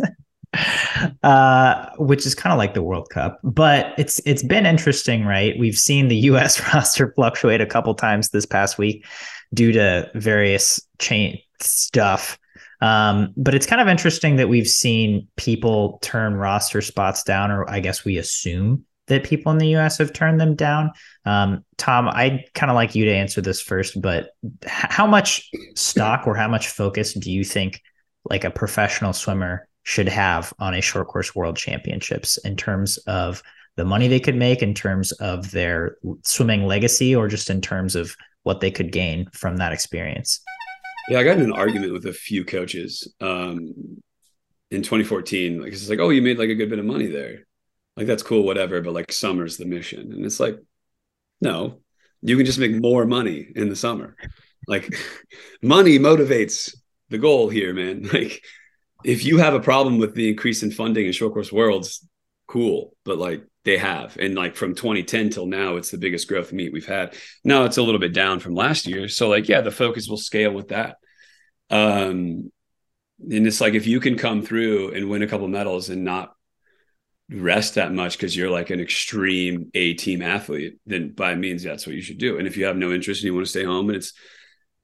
[1.23, 5.58] uh, which is kind of like the world cup but it's it's been interesting right?
[5.60, 9.06] We've seen the us roster fluctuate a couple times this past week
[9.54, 12.38] due to various chain stuff.
[12.82, 17.69] Um, but it's kind of interesting that we've seen people turn roster spots down, or
[17.69, 20.91] I guess we assume that people in the US have turned them down.
[21.26, 24.32] Um, Tom, I'd kind of like you to answer this first, but
[24.65, 27.82] how much stock or how much focus do you think
[28.30, 33.43] like a professional swimmer should have on a short course world championships in terms of
[33.76, 37.95] the money they could make, in terms of their swimming legacy, or just in terms
[37.95, 40.41] of what they could gain from that experience?
[41.10, 43.74] Yeah, I got in an argument with a few coaches um,
[44.69, 45.62] in 2014.
[45.62, 47.45] Like it's like, oh, you made like a good bit of money there.
[47.97, 48.82] Like that's cool, whatever.
[48.82, 50.58] But like summer's the mission, and it's like,
[51.41, 51.80] no,
[52.21, 54.15] you can just make more money in the summer.
[54.67, 54.95] Like
[55.62, 56.75] money motivates
[57.10, 58.10] the goal here, man.
[58.13, 58.43] Like
[59.04, 62.08] if you have a problem with the increase in funding in short course worlds,
[62.47, 62.95] cool.
[63.04, 64.17] But like they have.
[64.17, 67.15] And like from 2010 till now, it's the biggest growth meet we've had.
[67.43, 69.08] Now it's a little bit down from last year.
[69.08, 70.97] So like, yeah, the focus will scale with that.
[71.69, 72.51] Um,
[73.19, 76.36] and it's like if you can come through and win a couple medals and not
[77.32, 81.88] rest that much because you're like an extreme A team athlete, then by means that's
[81.88, 82.38] what you should do.
[82.38, 84.13] And if you have no interest and you want to stay home, and it's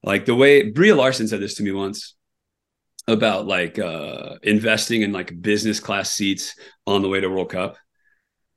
[0.04, 2.16] like the way Breeja Larson said this to me once
[3.10, 6.56] about like uh investing in like business class seats
[6.86, 7.78] on the way to World Cup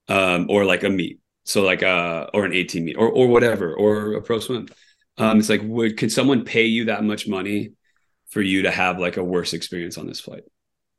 [0.09, 1.21] um, or like a meet.
[1.45, 4.69] So like uh or an 18 meet or or whatever or a pro swim.
[5.19, 7.73] Um, it's like would could someone pay you that much money
[8.31, 10.45] for you to have like a worse experience on this flight?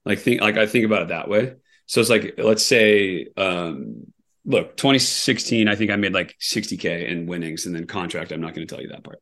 [0.06, 1.54] Like think like I think about it that way.
[1.91, 4.13] So it's like let's say um
[4.45, 8.56] look 2016 I think I made like 60k in winnings and then contract I'm not
[8.56, 9.19] going to tell you that part.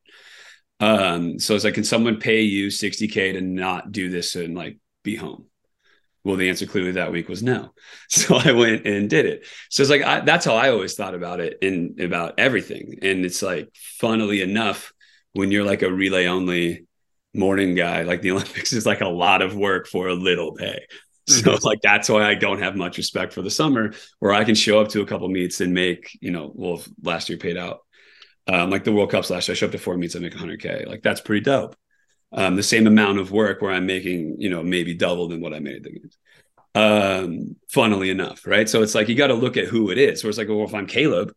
[0.78, 4.78] Um so it's like can someone pay you 60k to not do this and like
[5.02, 5.46] be home?
[6.22, 7.72] Well, the answer clearly that week was no.
[8.08, 9.46] So I went and did it.
[9.68, 13.00] So it's like I, that's how I always thought about it and about everything.
[13.02, 14.92] And it's like, funnily enough,
[15.32, 16.86] when you're like a relay only
[17.34, 20.84] morning guy, like the Olympics is like a lot of work for a little pay.
[21.44, 24.54] So like that's why I don't have much respect for the summer, where I can
[24.54, 27.80] show up to a couple meets and make, you know, well, last year paid out.
[28.46, 30.34] Um, like the World Cups last year, I show up to four meets and make
[30.34, 30.86] 100k.
[30.86, 31.76] Like that's pretty dope
[32.32, 35.54] um, the same amount of work where I'm making, you know, maybe double than what
[35.54, 36.18] I made at the games.
[36.74, 38.68] Um, funnily enough, right?
[38.68, 40.22] So it's like you got to look at who it is.
[40.22, 41.32] Where it's like, well, if I'm Caleb,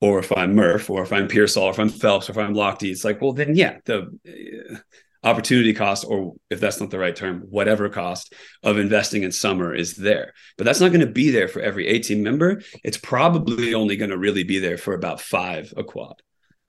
[0.00, 2.54] or if I'm Murph, or if I'm Peirsol, or if I'm Phelps, or if I'm
[2.54, 4.18] Lochte, it's like, well, then yeah, the
[5.24, 9.74] opportunity cost, or if that's not the right term, whatever cost of investing in summer
[9.74, 10.32] is there.
[10.56, 12.62] But that's not going to be there for every A team member.
[12.84, 16.22] It's probably only going to really be there for about five a quad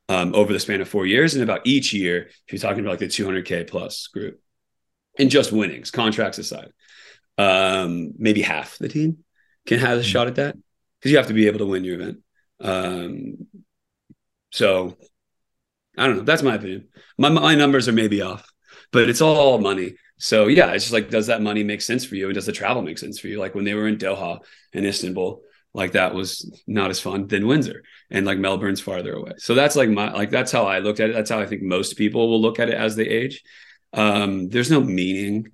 [0.07, 1.35] um, over the span of four years.
[1.35, 4.41] And about each year, if you're talking about like the 200K plus group,
[5.17, 6.71] and just winnings, contracts aside,
[7.37, 9.19] um, maybe half the team
[9.65, 10.55] can have a shot at that
[10.99, 12.19] because you have to be able to win your event.
[12.61, 13.47] Um,
[14.51, 14.97] so
[15.99, 16.23] I don't know.
[16.23, 16.87] That's my opinion.
[17.17, 18.49] My, my numbers are maybe off,
[18.91, 19.95] but it's all money.
[20.17, 22.25] So yeah, it's just like, does that money make sense for you?
[22.25, 23.39] And does the travel make sense for you?
[23.39, 24.39] Like when they were in Doha
[24.73, 25.41] and Istanbul,
[25.73, 29.33] like that was not as fun than Windsor and like Melbourne's farther away.
[29.37, 31.13] So that's like my like that's how I looked at it.
[31.13, 33.43] That's how I think most people will look at it as they age.
[33.93, 35.51] Um, there's no meaning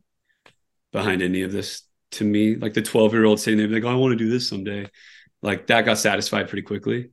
[0.91, 2.55] behind any of this to me.
[2.55, 4.89] Like the 12 year old sitting there like, oh, I want to do this someday.
[5.41, 7.09] Like that got satisfied pretty quickly.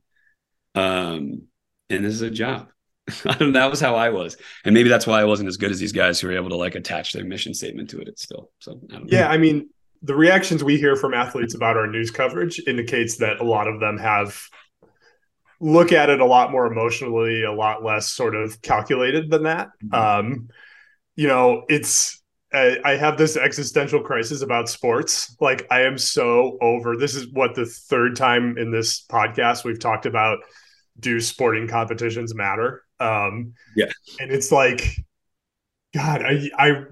[0.75, 1.47] Um,
[1.89, 2.69] and this is a job.
[3.23, 5.91] that was how I was, and maybe that's why I wasn't as good as these
[5.91, 8.07] guys who were able to like attach their mission statement to it.
[8.07, 8.79] It's still so.
[8.93, 9.69] I yeah, I mean,
[10.01, 13.79] the reactions we hear from athletes about our news coverage indicates that a lot of
[13.79, 14.41] them have
[15.59, 19.69] look at it a lot more emotionally, a lot less sort of calculated than that.
[19.83, 19.95] Mm-hmm.
[19.95, 20.49] Um,
[21.15, 22.21] you know, it's
[22.53, 25.35] I, I have this existential crisis about sports.
[25.39, 26.97] Like I am so over.
[26.97, 30.39] This is what the third time in this podcast we've talked about.
[30.99, 32.82] Do sporting competitions matter?
[32.99, 33.87] Um, Yeah.
[34.19, 34.97] and it's like,
[35.93, 36.83] God, I, I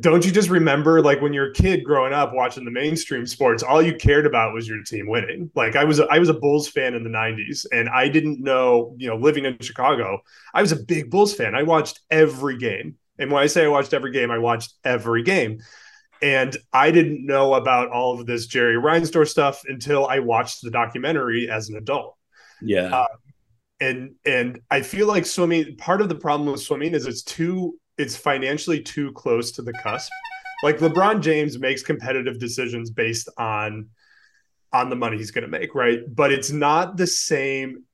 [0.00, 3.62] don't you just remember like when you're a kid growing up watching the mainstream sports,
[3.62, 5.48] all you cared about was your team winning.
[5.54, 8.40] Like I was, a, I was a Bulls fan in the '90s, and I didn't
[8.42, 11.54] know, you know, living in Chicago, I was a big Bulls fan.
[11.54, 12.96] I watched every game.
[13.20, 15.60] And when I say I watched every game, I watched every game.
[16.22, 20.70] And I didn't know about all of this Jerry Reinsdorf stuff until I watched the
[20.70, 22.16] documentary as an adult.
[22.60, 22.88] Yeah.
[22.92, 23.06] Uh,
[23.80, 27.78] And and I feel like swimming part of the problem with swimming is it's too
[27.96, 30.10] it's financially too close to the cusp.
[30.62, 33.88] Like LeBron James makes competitive decisions based on
[34.72, 36.00] on the money he's going to make, right?
[36.08, 37.84] But it's not the same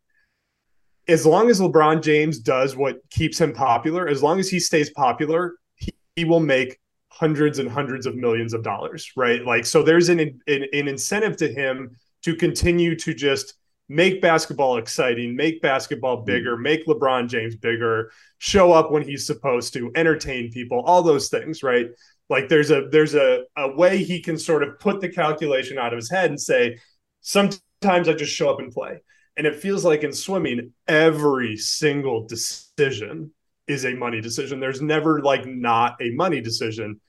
[1.07, 4.91] as long as LeBron James does what keeps him popular, as long as he stays
[4.91, 9.45] popular, he, he will make hundreds and hundreds of millions of dollars, right?
[9.45, 13.55] Like, so there's an, an, an incentive to him to continue to just
[13.89, 19.73] make basketball exciting, make basketball bigger, make LeBron James bigger, show up when he's supposed
[19.75, 21.89] to, entertain people, all those things, right?
[22.31, 25.93] Like there's a there's a, a way he can sort of put the calculation out
[25.93, 26.79] of his head and say,
[27.21, 29.01] sometimes I just show up and play.
[29.37, 33.33] And it feels like in swimming, every single decision
[33.67, 34.61] is a money decision.
[34.61, 37.01] There's never like not a money decision.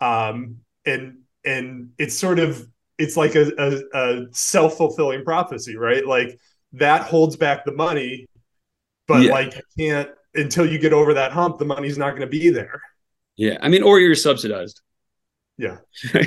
[0.00, 2.66] Um, and and it's sort of
[3.02, 3.68] it's like a, a,
[4.02, 6.04] a self-fulfilling prophecy, right?
[6.06, 6.38] Like
[6.74, 8.26] that holds back the money,
[9.08, 9.32] but Yeah.
[9.32, 12.48] like you can't until you get over that hump, the money's not going to be
[12.50, 12.80] there.
[13.36, 13.58] Yeah.
[13.60, 14.80] I mean, or you're subsidized.
[15.58, 15.78] Yeah.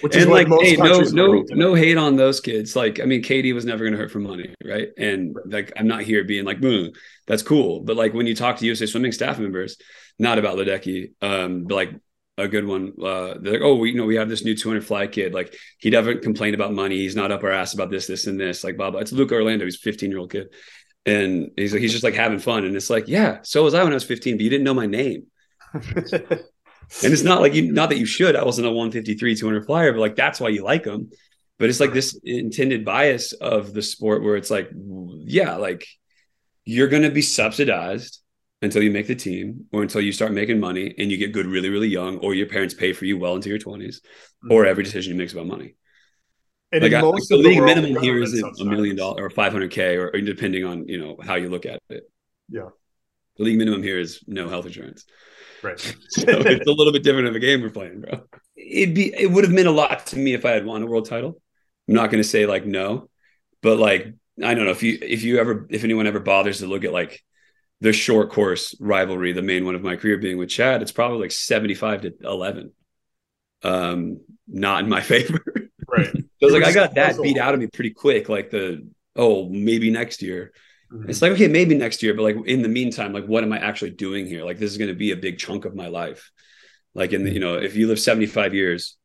[0.00, 2.40] Which is and like, most hey, no, countries in the no, no hate on those
[2.40, 2.74] kids.
[2.74, 4.88] Like, I mean, Katie was never going to hurt for money, right?
[4.96, 6.92] And like, I'm not here being like, boom,
[7.26, 7.80] that's cool.
[7.80, 9.76] But like, when you talk to USA Swimming staff members,
[10.18, 11.90] not about Ledecky, um, but like
[12.36, 14.84] a good one, uh, they're like, oh, we, you know, we have this new 200
[14.84, 15.32] fly kid.
[15.32, 16.96] Like, he doesn't complain about money.
[16.96, 18.64] He's not up our ass about this, this, and this.
[18.64, 19.00] Like, blah blah.
[19.00, 19.64] It's Luke Orlando.
[19.64, 20.48] He's 15 year old kid,
[21.06, 22.64] and he's like, he's just like having fun.
[22.64, 24.74] And it's like, yeah, so was I when I was 15, but you didn't know
[24.74, 25.26] my name.
[27.02, 28.36] And it's not like you, not that you should.
[28.36, 31.10] I wasn't a 153, 200 flyer, but like that's why you like them.
[31.58, 35.86] But it's like this intended bias of the sport where it's like, yeah, like
[36.64, 38.20] you're going to be subsidized
[38.62, 41.46] until you make the team or until you start making money and you get good
[41.46, 43.96] really, really young, or your parents pay for you well into your 20s,
[44.50, 44.70] or mm-hmm.
[44.70, 45.76] every decision you make is about money.
[46.72, 49.20] and Like, in I, most the of the league minimum here is a million dollars
[49.20, 52.04] or 500K, or, or depending on, you know, how you look at it.
[52.48, 52.68] Yeah.
[53.36, 55.04] The league minimum here is no health insurance.
[55.62, 55.80] Right.
[56.08, 58.20] so it's a little bit different of a game we're playing, bro.
[58.56, 60.86] It'd be it would have meant a lot to me if I had won a
[60.86, 61.40] world title.
[61.88, 63.08] I'm not going to say like no,
[63.62, 64.06] but like
[64.42, 66.92] I don't know if you if you ever if anyone ever bothers to look at
[66.92, 67.22] like
[67.84, 71.18] the short course rivalry, the main one of my career being with Chad, it's probably
[71.18, 72.72] like 75 to 11.
[73.62, 75.40] Um, not in my favor.
[75.86, 76.10] right.
[76.40, 78.28] Because like I got that beat out of me pretty quick.
[78.28, 80.52] Like the oh maybe next year.
[80.92, 81.08] Mhm.
[81.08, 83.58] It's like, okay, maybe next year, but like in the meantime, like what am I
[83.58, 84.44] actually doing here?
[84.44, 86.30] Like this is going to be a big chunk of my life.
[86.94, 88.96] Like in the, you know, if you live 75 years,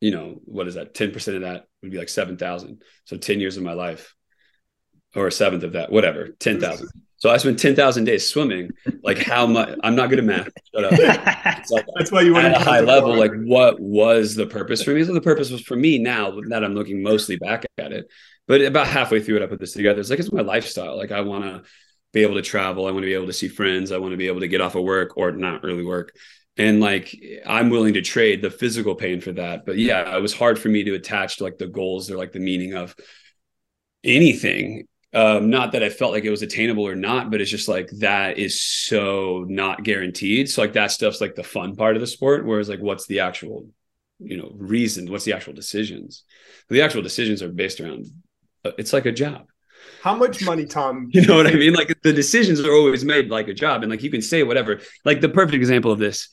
[0.00, 0.94] you know, what is that?
[0.94, 2.82] 10% of that would be like 7,000.
[3.04, 4.14] So 10 years of my life
[5.16, 6.88] or a seventh of that, whatever, 10,000.
[7.18, 8.70] So I spent 10,000 days swimming.
[9.02, 10.48] Like how much, I'm not good at math.
[10.74, 10.92] Shut up.
[11.68, 14.84] Like That's why you want to at a high level, like what was the purpose
[14.84, 15.02] for me?
[15.02, 18.08] So the purpose was for me now that I'm looking mostly back at it.
[18.46, 19.98] But about halfway through it, I put this together.
[19.98, 20.96] It's like it's my lifestyle.
[20.96, 21.62] Like I want to
[22.12, 22.86] be able to travel.
[22.86, 23.90] I want to be able to see friends.
[23.90, 26.14] I want to be able to get off of work or not really work.
[26.56, 29.66] And like I'm willing to trade the physical pain for that.
[29.66, 32.32] But yeah, it was hard for me to attach to like the goals or like
[32.32, 32.94] the meaning of
[34.04, 34.86] anything.
[35.16, 37.88] Um, not that I felt like it was attainable or not, but it's just like
[38.00, 40.50] that is so not guaranteed.
[40.50, 42.44] So like that stuff's like the fun part of the sport.
[42.44, 43.66] Whereas like what's the actual,
[44.18, 45.10] you know, reason?
[45.10, 46.24] What's the actual decisions?
[46.68, 48.06] The actual decisions are based around.
[48.64, 49.46] uh, It's like a job.
[50.02, 51.08] How much money, Tom?
[51.14, 51.72] You know what I mean?
[51.74, 54.80] Like the decisions are always made like a job, and like you can say whatever.
[55.04, 56.28] Like the perfect example of this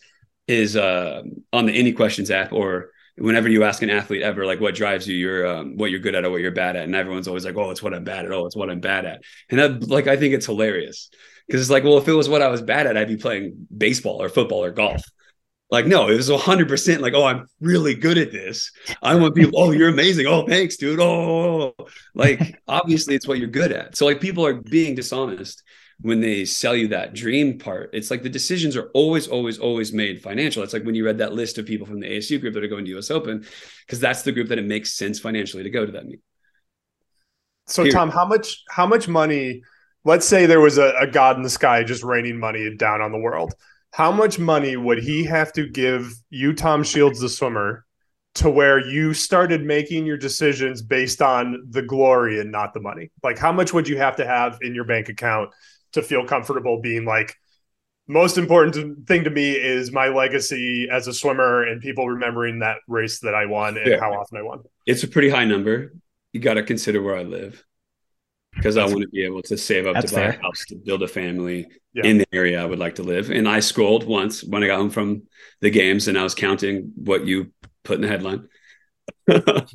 [0.48, 1.22] is uh,
[1.54, 5.08] on the Any Questions app, or whenever you ask an athlete ever, like what drives
[5.08, 7.46] you, you're um, what you're good at or what you're bad at, and everyone's always
[7.46, 8.32] like, "Oh, it's what I'm bad at.
[8.32, 11.10] Oh, it's what I'm bad at." And that, like, I think it's hilarious
[11.48, 13.68] because it's like, well, if it was what I was bad at, I'd be playing
[13.76, 15.04] baseball or football or golf.
[15.70, 18.72] Like, no, it was 100% like, oh, I'm really good at this.
[19.02, 20.28] I want people, oh, you're amazing.
[20.28, 21.00] Oh, thanks, dude.
[21.00, 21.74] Oh,
[22.14, 23.98] like, obviously, it's what you're good at.
[23.98, 25.64] So, like, people are being dishonest
[26.02, 27.90] when they sell you that dream part.
[27.94, 30.64] It's like the decisions are always, always, always made financial.
[30.64, 32.68] It's like when you read that list of people from the ASU group that are
[32.68, 33.46] going to US Open,
[33.86, 36.20] because that's the group that it makes sense financially to go to that meet.
[37.68, 37.86] So.
[37.86, 38.64] Tom, how much?
[38.70, 39.62] How much money?
[40.04, 43.14] Let's say there was a, a god in the sky just raining money down on
[43.14, 43.54] the world.
[43.94, 47.86] how much money would he have to give you, Tom Shields, the swimmer,
[48.36, 53.12] to where you started making your decisions based on the glory and not the money?
[53.22, 55.52] Like, how much would you have to have in your bank account
[55.94, 57.36] to feel comfortable being like,
[58.08, 62.78] most important thing to me is my legacy as a swimmer and people remembering that
[62.88, 64.00] race that I won and yeah.
[64.00, 64.64] how often I won.
[64.86, 65.94] It's a pretty high number.
[66.34, 67.64] You got to consider where I live
[68.56, 70.30] because I want to be able to save up to buy fair.
[70.32, 72.06] a house to build a family yeah.
[72.06, 73.30] in the area I would like to live.
[73.30, 75.24] And I scrolled once when I got home from
[75.62, 77.52] the games and I was counting what you
[77.84, 78.48] put in the headline.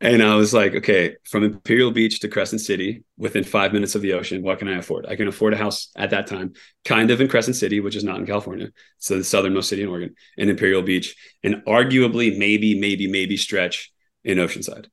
[0.00, 4.02] and I was like, okay, from Imperial Beach to Crescent City, within five minutes of
[4.02, 5.06] the ocean, what can I afford?
[5.06, 6.52] I can afford a house at that time,
[6.84, 8.70] kind of in Crescent City, which is not in California.
[8.98, 13.92] So the southernmost city in Oregon, in Imperial Beach, and arguably, maybe, maybe, maybe stretch
[14.22, 14.86] in Oceanside.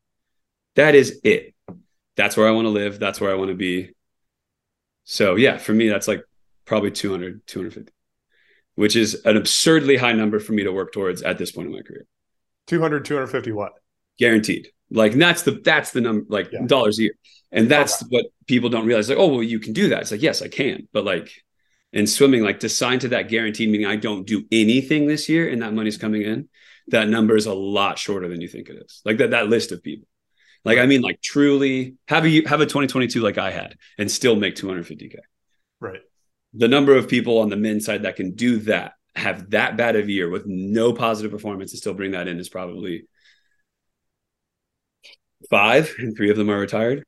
[0.76, 1.56] That is it
[2.16, 3.00] that's where I want to live.
[3.00, 3.92] That's where I want to be.
[5.04, 6.24] So yeah, for me, that's like
[6.66, 7.92] probably 200, 250,
[8.76, 11.74] which is an absurdly high number for me to work towards at this point in
[11.74, 12.06] my career.
[12.68, 13.74] 200, 250 what?
[14.18, 14.70] Guaranteed.
[14.96, 16.66] Like that's the, that's the number, like yeah.
[16.66, 17.14] dollars a year.
[17.52, 18.08] And that's okay.
[18.10, 19.08] what people don't realize.
[19.08, 20.02] Like, oh, well, you can do that.
[20.02, 20.88] It's like, yes, I can.
[20.92, 21.32] But like
[21.94, 25.48] in swimming, like to sign to that guaranteed, meaning I don't do anything this year
[25.48, 26.50] and that money's coming in,
[26.88, 29.02] that number is a lot shorter than you think it is.
[29.06, 30.08] Like that, that list of people.
[30.66, 34.36] Like I mean, like truly have a have a 2022 like I had and still
[34.36, 35.18] make 250k.
[35.80, 36.02] Right.
[36.56, 39.96] The number of people on the men's side that can do that, have that bad
[39.96, 43.06] of a year with no positive performance and still bring that in is probably
[45.50, 47.04] five, and three of them are retired.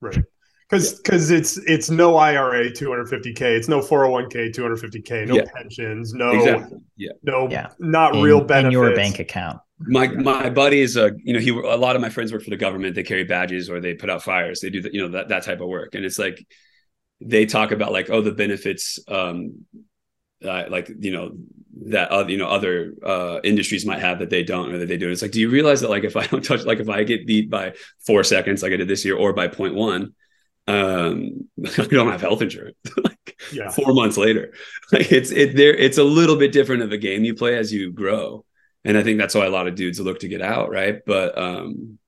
[0.00, 0.22] Right.
[0.68, 1.38] Because because yeah.
[1.38, 5.44] it's it's no IRA 250k, it's no 401k 250k, no yeah.
[5.54, 6.78] pensions, no exactly.
[6.96, 7.68] yeah, no yeah.
[7.78, 11.38] not in, real benefits in your bank account my my buddy is a you know
[11.38, 13.94] he a lot of my friends work for the government they carry badges or they
[13.94, 16.18] put out fires they do the, you know that that type of work and it's
[16.18, 16.46] like
[17.20, 19.66] they talk about like oh the benefits um
[20.44, 21.32] uh, like you know
[21.84, 24.96] that uh, you know other uh industries might have that they don't or that they
[24.96, 27.02] do it's like do you realize that like if i don't touch like if i
[27.04, 27.74] get beat by
[28.06, 30.14] four seconds like i did this year or by one,
[30.68, 33.70] um i don't have health insurance like yeah.
[33.70, 34.54] four months later
[34.92, 37.72] like it's it there it's a little bit different of a game you play as
[37.72, 38.44] you grow
[38.86, 41.00] and I think that's why a lot of dudes look to get out, right?
[41.04, 41.98] But um,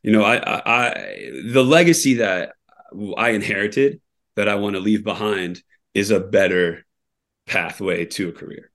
[0.00, 2.52] you know, I, I, I the legacy that
[3.16, 4.00] I inherited
[4.36, 5.60] that I want to leave behind
[5.92, 6.86] is a better
[7.50, 8.70] pathway to a career.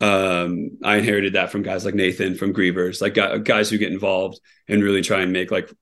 [0.00, 4.38] Um, I inherited that from guys like Nathan from Grevers, like guys who get involved
[4.68, 5.72] and really try and make like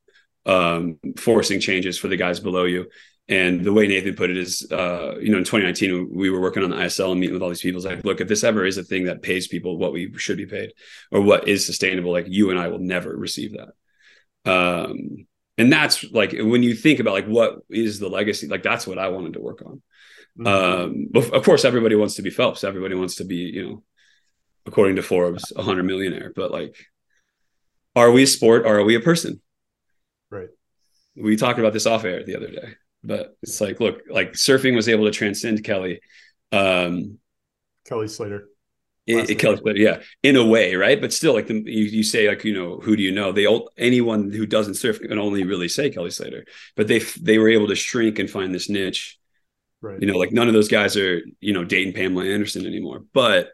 [0.46, 2.86] um, forcing changes for the guys below you.
[3.28, 6.62] And the way Nathan put it is, uh, you know, in 2019, we were working
[6.62, 7.78] on the ISL and meeting with all these people.
[7.78, 10.36] It's like, look, if this ever is a thing that pays people what we should
[10.36, 10.72] be paid
[11.10, 14.50] or what is sustainable, like you and I will never receive that.
[14.50, 15.26] Um,
[15.58, 18.98] and that's like when you think about like what is the legacy, like that's what
[18.98, 19.82] I wanted to work on.
[20.38, 21.14] Mm-hmm.
[21.16, 22.64] Um, of course, everybody wants to be Phelps.
[22.64, 23.82] Everybody wants to be, you know,
[24.66, 26.32] according to Forbes, a hundred millionaire.
[26.34, 26.76] But like,
[27.94, 29.42] are we a sport or are we a person?
[30.30, 30.48] Right.
[31.14, 34.74] We talked about this off air the other day but it's like look like surfing
[34.74, 36.00] was able to transcend kelly
[36.52, 37.18] um
[37.86, 38.48] kelly slater
[39.06, 42.02] it, it kelly slater yeah in a way right but still like the, you, you
[42.02, 45.18] say like you know who do you know they all anyone who doesn't surf can
[45.18, 46.44] only really say kelly slater
[46.76, 49.18] but they they were able to shrink and find this niche
[49.82, 50.00] right.
[50.00, 53.50] You know like none of those guys are you know dating pamela anderson anymore but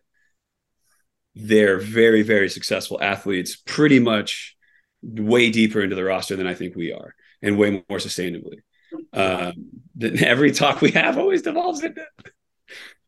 [1.35, 4.57] they're very very successful athletes pretty much
[5.03, 8.59] way deeper into the roster than i think we are and way more sustainably.
[9.13, 12.05] Um, every talk we have always devolves into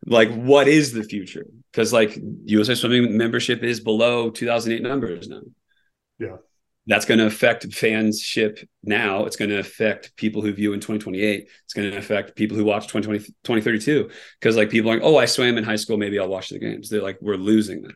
[0.06, 1.46] like what is the future?
[1.70, 5.40] Because like usa swimming membership is below 2008 numbers now.
[6.18, 6.37] Yeah
[6.86, 9.24] that's going to affect fanship now.
[9.24, 12.64] It's going to affect people who view in 2028 it's going to affect people who
[12.64, 15.96] watch 2020 2032 because like people are like oh i swam in high school.
[15.96, 16.88] Maybe i'll watch the games.
[16.88, 17.94] They're like we're losing that.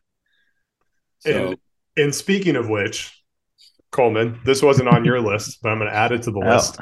[1.20, 1.56] So and,
[1.96, 3.20] and speaking of which
[3.90, 6.54] coleman this wasn't on your list but i'm going to add it to the oh.
[6.54, 6.78] list.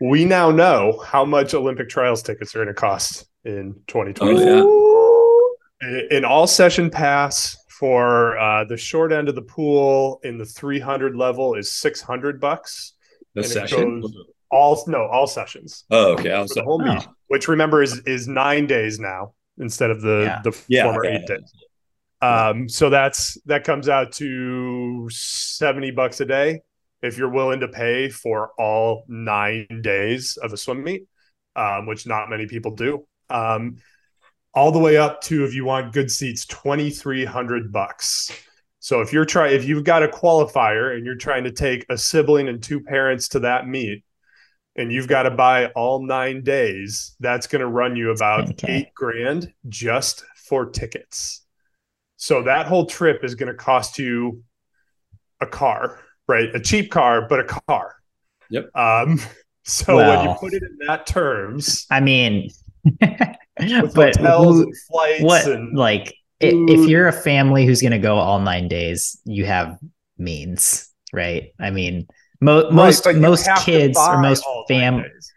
[0.00, 4.40] We now know how much Olympic trials tickets are going to cost in 2020.
[4.40, 6.00] Oh, yeah.
[6.16, 11.14] In all session pass for uh, the short end of the pool in the 300
[11.14, 12.94] level is 600 bucks.
[13.34, 14.02] The session?
[14.50, 15.84] All no, all sessions.
[15.90, 16.32] Oh, okay.
[16.32, 17.12] I'll the whole meet, oh.
[17.28, 20.40] which remember is is nine days now instead of the yeah.
[20.42, 21.52] the yeah, former eight days.
[22.20, 26.62] Um, so that's that comes out to 70 bucks a day
[27.02, 31.04] if you're willing to pay for all nine days of a swim meet,
[31.54, 33.06] um, which not many people do.
[33.30, 33.76] Um,
[34.58, 38.32] all the way up to if you want good seats, twenty three hundred bucks.
[38.80, 41.96] So if you're trying, if you've got a qualifier and you're trying to take a
[41.96, 44.02] sibling and two parents to that meet,
[44.74, 48.78] and you've got to buy all nine days, that's going to run you about Okay.
[48.78, 51.44] eight grand just for tickets.
[52.16, 54.42] So that whole trip is going to cost you
[55.40, 56.52] a car, right?
[56.52, 57.94] A cheap car, but a car.
[58.50, 58.74] Yep.
[58.74, 59.20] Um,
[59.64, 62.50] so when you put it in that terms, I mean,
[63.60, 66.08] with but hotels who- and flights what and like
[66.42, 66.88] i- if mm.
[66.88, 69.78] you're a family who's going to go all nine days, you have
[70.16, 71.52] means, right?
[71.60, 72.06] I mean,
[72.40, 75.32] mo- Right, most but most kids or most all nine fam days.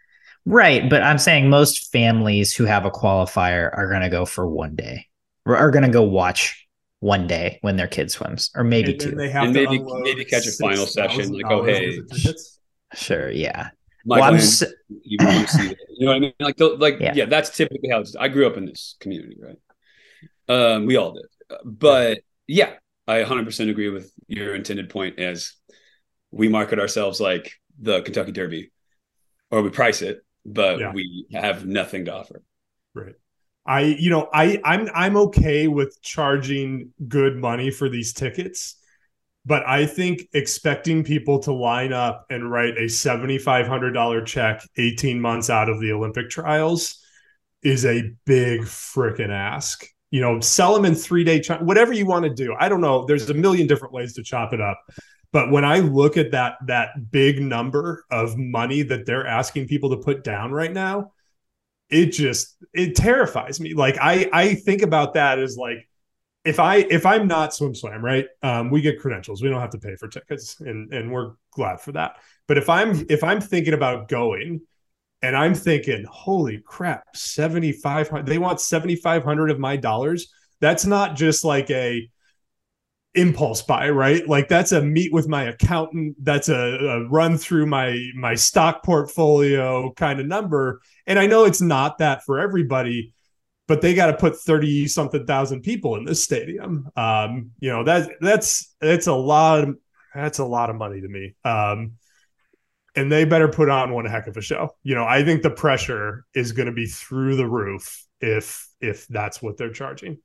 [0.46, 4.46] right, but I'm saying most families who have a qualifier are going to go for
[4.46, 5.06] one day,
[5.46, 6.66] or are going to go watch
[7.00, 9.10] one day when their kid swims, or maybe And two.
[9.12, 12.58] they have And maybe- maybe catch a final session, like, oh, hey, worth of tickets.
[12.94, 13.70] Sure, yeah.
[14.04, 15.76] Michael, well, s- you want see that.
[15.96, 16.32] You know what I mean?
[16.40, 17.12] Like, the, like, Yeah.
[17.14, 17.24] yeah.
[17.26, 18.16] that's typically how it's.
[18.16, 19.58] I grew up in this community, right?
[20.48, 21.24] Um, we all did,
[21.64, 22.74] but yeah,
[23.06, 25.18] I 100% agree with your intended point.
[25.18, 25.54] As
[26.30, 28.72] we market ourselves like the Kentucky Derby,
[29.50, 30.92] or we price it, but Yeah.
[30.92, 32.42] we have nothing to offer.
[32.94, 33.14] Right.
[33.64, 38.76] I you know I I'm I'm okay with charging good money for these tickets,
[39.44, 44.22] but I think expecting people to line up and write a seventy five hundred dollar
[44.22, 47.04] check eighteen months out of the Olympic trials
[47.62, 49.86] is a big freaking ask.
[50.10, 52.54] You know, sell them in three day ch- whatever you want to do.
[52.58, 53.04] I don't know.
[53.06, 54.78] There's a million different ways to chop it up.
[55.32, 59.90] But when I look at that that big number of money that they're asking people
[59.90, 61.12] to put down right now,
[61.88, 63.74] it just it terrifies me.
[63.74, 65.88] Like I I think about that as like
[66.44, 69.42] if I if I'm not SwimSwam right, um, we get credentials.
[69.42, 72.16] We don't have to pay for tickets, and and we're glad for that.
[72.48, 74.60] But if I'm if I'm thinking about going,
[75.22, 78.26] and I'm thinking, holy crap, seventy five hundred.
[78.26, 80.32] They want seventy five hundred of my dollars.
[80.60, 82.08] That's not just like a
[83.14, 87.66] impulse buy right like that's a meet with my accountant that's a, a run through
[87.66, 93.12] my my stock portfolio kind of number and I know it's not that for everybody,
[93.72, 96.90] but they got to put 30 something thousand people in this stadium.
[96.94, 99.78] Um, you know, that that's that's a lot of
[100.14, 101.34] that's a lot of money to me.
[101.42, 101.92] Um,
[102.94, 104.76] and they better put on one heck of a show.
[104.82, 109.08] You know, I think the pressure is going to be through the roof if if
[109.08, 110.18] that's what they're charging.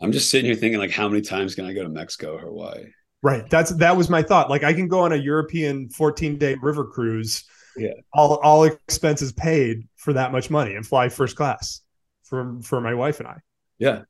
[0.00, 2.38] I'm just sitting here thinking, like, how many times can I go to Mexico or
[2.38, 2.86] Hawaii?
[3.22, 3.44] Right.
[3.50, 4.48] That's that was my thought.
[4.48, 7.44] Like I can go on a European 14 day river cruise.
[7.76, 7.92] Yeah.
[8.14, 11.82] All all expenses paid for that much money and fly first class
[12.30, 13.38] for for my wife and I.
[13.78, 14.04] Yeah,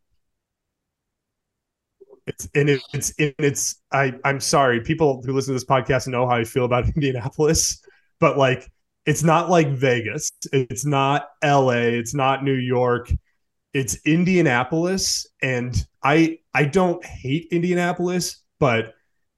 [2.27, 6.07] It's and it, it's and it's I I'm sorry people who listen to this podcast
[6.09, 7.83] know how I feel about Indianapolis,
[8.21, 8.71] but like
[9.07, 13.11] it's not like Vegas, it's not LA, it's not New York,
[13.75, 18.95] it's Indianapolis, and I I don't hate Indianapolis, but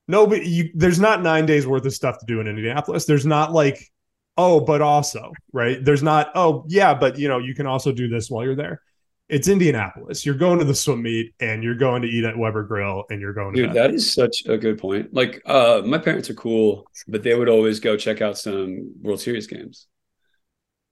[0.09, 3.07] nobody you there's not nine days worth of stuff to do in Indianapolis.
[3.07, 3.92] There's not like
[4.37, 5.85] oh, but also right.
[5.85, 8.81] There's not oh yeah, but you know you can also do this while you're there.
[9.29, 10.27] It's Indianapolis.
[10.27, 13.19] You're going to the swim meet and you're going to eat at Weber Grill and
[13.19, 15.15] you're going to dude, that is such a good point.
[15.15, 19.23] Like, uh, my parents are cool, but they would always go check out some World
[19.23, 19.87] Series games.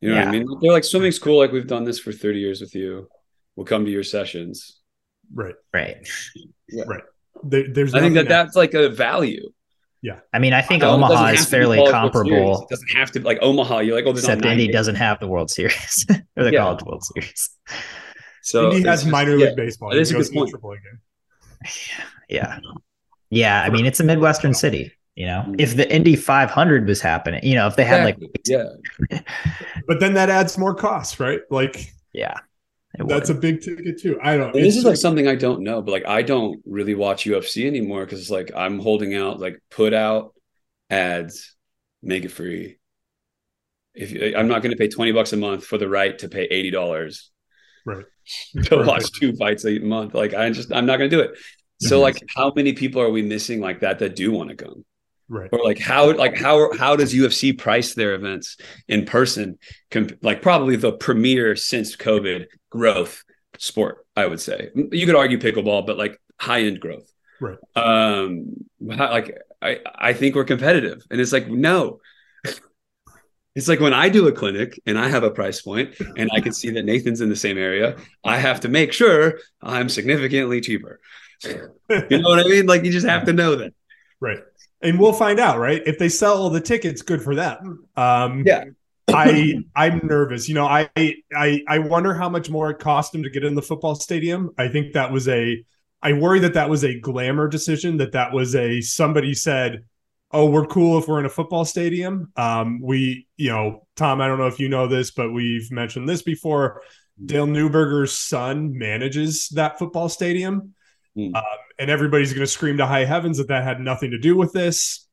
[0.00, 0.46] You know what I mean?
[0.62, 1.36] They're like, swimming's cool.
[1.36, 3.08] Like, we've done this for 30 years with you.
[3.56, 4.80] We'll come to your sessions.
[5.34, 5.56] right.
[5.74, 5.96] Right.
[6.70, 6.84] yeah
[7.44, 9.52] There, there's I think that nothing that's like a value.
[10.32, 12.30] I mean, I think Omaha is fairly called World Series.
[12.30, 13.78] comparable, It doesn't have to be like Omaha.
[13.80, 16.60] You're like, oh, there's except Indy nine doesn't have the World Series or the Yeah.
[16.60, 17.50] College World Series.
[18.42, 19.90] So Indy has it's just- minor yeah, league baseball.
[19.90, 20.50] that is You a good point.
[20.50, 21.00] Triple game.
[22.28, 22.58] Yeah.
[23.28, 23.62] Yeah.
[23.62, 24.92] I mean, it's a Midwestern city.
[25.16, 25.60] You know, Mhm.
[25.60, 28.64] if the Indy 500 was happening, you know, if they had like, yeah.
[29.86, 31.40] But then that adds more costs, right?
[31.50, 32.38] Like yeah, it
[32.98, 33.30] that's would.
[33.30, 34.18] a big ticket too.
[34.22, 34.54] I don't.
[34.54, 37.66] And this is like something I don't know, but like I don't really watch UFC
[37.66, 40.34] anymore because it's like I'm holding out like put out
[40.90, 41.54] ads,
[42.02, 42.78] make it free.
[43.94, 46.28] If you, I'm not going to pay 20 bucks a month for the right to
[46.28, 47.30] pay $80
[47.84, 48.04] right.
[48.64, 48.86] to Right.
[48.86, 51.38] watch two fights a month, like I just I'm not going to do it.
[51.78, 54.84] So like how many people are we missing like that that do want to come?
[55.30, 55.48] Right.
[55.52, 58.56] Or like how like how how does UFC price their events
[58.88, 59.58] in person?
[59.92, 63.22] Com- like probably the premier since COVID growth
[63.56, 64.70] sport, I would say.
[64.74, 67.08] You could argue pickleball, but like high end growth.
[67.40, 67.58] Right.
[67.76, 72.00] Um, like I I think we're competitive, and it's like no.
[73.56, 76.40] It's like when I do a clinic and I have a price point and I
[76.40, 80.60] can see that Nathan's in the same area, I have to make sure I'm significantly
[80.60, 81.00] cheaper.
[81.44, 82.66] You know what I mean?
[82.66, 83.74] Like you just have to know that.
[84.20, 84.38] Right.
[84.82, 85.82] And we'll find out, right?
[85.86, 87.84] If they sell all the tickets, good for them.
[87.96, 88.64] Um, Yeah.
[89.08, 90.48] I I'm nervous.
[90.48, 93.54] You know, I I I wonder how much more it cost him to get in
[93.56, 94.50] the football stadium.
[94.56, 95.64] I think that was a
[96.02, 97.96] I worry that that was a glamour decision.
[97.98, 99.84] That that was a somebody said,
[100.30, 102.32] oh, we're cool if we're in a football stadium.
[102.36, 106.08] Um, we, you know, Tom, I don't know if you know this, but we've mentioned
[106.08, 106.82] this before.
[107.22, 110.74] Dale Neuberger's son manages that football stadium.
[111.16, 111.34] Mm.
[111.34, 111.42] Um,
[111.78, 114.52] and everybody's going to scream to high heavens that that had nothing to do with
[114.52, 115.06] this.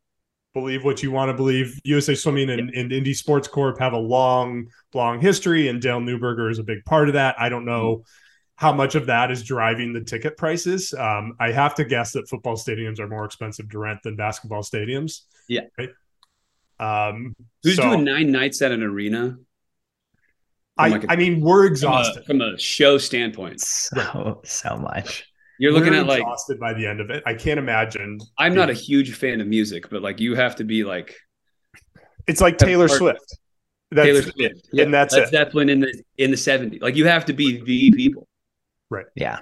[0.53, 1.79] Believe what you want to believe.
[1.83, 6.49] USA Swimming and, and Indy Sports Corp have a long, long history, and Dale Neuberger
[6.49, 7.35] is a big part of that.
[7.39, 7.97] I don't know.
[7.97, 8.03] Mm
[8.57, 10.93] how much of that is driving the ticket prices.
[10.93, 14.63] Um, I have to guess that football stadiums are more expensive to rent than basketball
[14.63, 15.21] stadiums.
[15.47, 15.61] Yeah.
[15.77, 15.89] Right?
[16.79, 19.37] Um, Who's so, doing nine nights at an arena?
[20.75, 23.61] I, like a, I mean, we're exhausted from a, from a show standpoint.
[23.61, 25.25] So so much.
[25.60, 27.24] You're looking we're at like exhausted by the end of it.
[27.26, 28.20] I can't imagine.
[28.38, 31.16] I'm not a huge fan of music, but like you have to be like.
[32.28, 33.38] It's like Taylor Swift.
[33.89, 35.30] That's, Taylor Swift, yeah, and that's Led it.
[35.30, 36.82] Zeppelin in the in the '70s.
[36.82, 38.28] Like you have to be the people.
[38.89, 39.05] Right.
[39.16, 39.39] Yeah.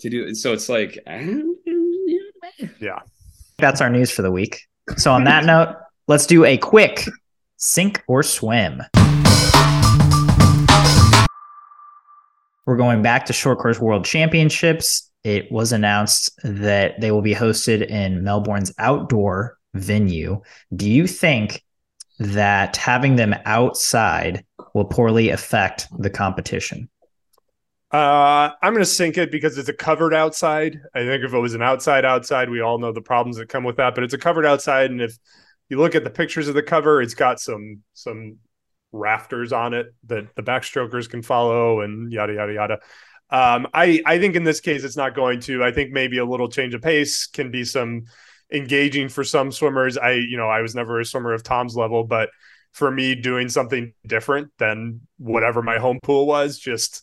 [0.00, 0.36] To do it.
[0.36, 2.98] So it's like, yeah.
[3.58, 4.66] That's our news for the week.
[4.96, 5.76] So on that note,
[6.06, 7.08] let's do a quick
[7.56, 8.82] sink or swim.
[12.66, 15.09] We're going back to short course world championships.
[15.22, 20.40] It was announced that they will be hosted in Melbourne's outdoor venue.
[20.74, 21.62] Do you think
[22.18, 24.44] that having them outside
[24.74, 26.88] will poorly affect the competition?
[27.92, 30.80] Uh, I'm going to sink it because it's a covered outside.
[30.94, 33.64] I think if it was an outside outside, we all know the problems that come
[33.64, 33.94] with that.
[33.94, 35.18] But it's a covered outside, and if
[35.68, 38.36] you look at the pictures of the cover, it's got some some
[38.92, 42.78] rafters on it that the backstrokers can follow, and yada yada yada.
[43.30, 45.62] Um, I I think in this case it's not going to.
[45.64, 48.04] I think maybe a little change of pace can be some
[48.52, 49.96] engaging for some swimmers.
[49.96, 52.30] I you know I was never a swimmer of Tom's level, but
[52.72, 57.02] for me doing something different than whatever my home pool was just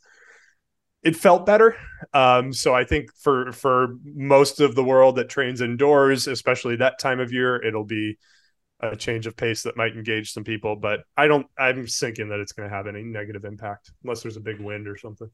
[1.03, 1.75] it felt better.
[2.13, 6.99] Um, so I think for for most of the world that trains indoors, especially that
[6.99, 8.17] time of year, it'll be
[8.79, 10.75] a change of pace that might engage some people.
[10.75, 11.47] But I don't.
[11.57, 14.87] I'm thinking that it's going to have any negative impact unless there's a big wind
[14.87, 15.29] or something.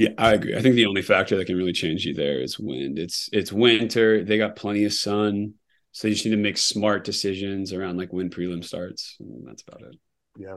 [0.00, 0.56] Yeah, I agree.
[0.56, 2.98] I think the only factor that can really change you there is wind.
[2.98, 4.24] It's it's winter.
[4.24, 5.52] They got plenty of sun,
[5.92, 9.18] so you just need to make smart decisions around like when prelim starts.
[9.20, 9.96] And that's about it.
[10.38, 10.56] Yeah.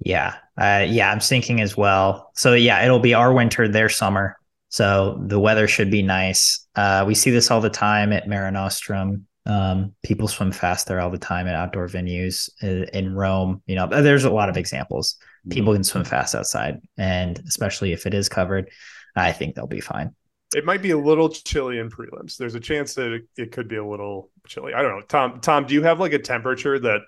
[0.00, 0.34] Yeah.
[0.60, 2.32] Uh, yeah, I'm thinking as well.
[2.34, 4.36] So yeah, it'll be our winter, their summer.
[4.70, 6.66] So the weather should be nice.
[6.74, 9.28] Uh, we see this all the time at Mare Nostrum.
[9.46, 13.62] Um, people swim fast there all the time at outdoor venues in, uh, in Rome.
[13.66, 15.14] You know, there's a lot of examples.
[15.40, 15.50] Mm-hmm.
[15.50, 18.70] People can swim fast outside, and especially if it is covered,
[19.16, 20.14] I think they'll be fine.
[20.54, 22.36] It might be a little chilly in prelims.
[22.36, 24.72] There's a chance that it, it could be a little chilly.
[24.72, 25.04] I don't know.
[25.06, 27.00] Tom, Tom, do you have like a temperature that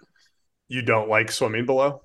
[0.69, 2.03] you don't like swimming below?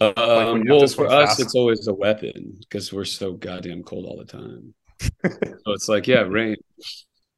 [0.00, 4.16] Um, like well, for us, it's always a weapon because we're so goddamn cold all
[4.16, 4.74] the time.
[5.00, 6.56] so it's like, yeah, rain.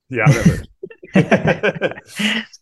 [0.09, 0.27] Yeah.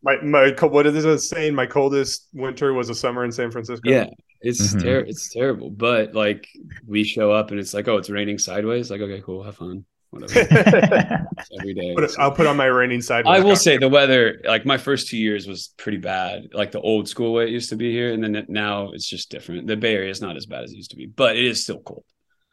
[0.02, 1.54] my my what is it saying?
[1.54, 3.88] My coldest winter was a summer in San Francisco.
[3.88, 4.06] Yeah,
[4.40, 4.80] it's mm-hmm.
[4.80, 5.70] ter- it's terrible.
[5.70, 6.48] But like
[6.86, 8.90] we show up and it's like, oh, it's raining sideways.
[8.90, 10.40] Like, okay, cool, have fun whatever.
[11.58, 11.94] every day.
[11.94, 13.26] Put, I'll put on my raining side.
[13.26, 16.80] I will say the weather, like my first two years was pretty bad, like the
[16.80, 18.12] old school way it used to be here.
[18.12, 19.66] And then it, now it's just different.
[19.66, 21.62] The Bay Area is not as bad as it used to be, but it is
[21.62, 22.04] still cold.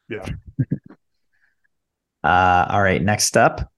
[0.09, 0.27] Yeah.
[2.23, 3.01] uh, all right.
[3.01, 3.71] Next up,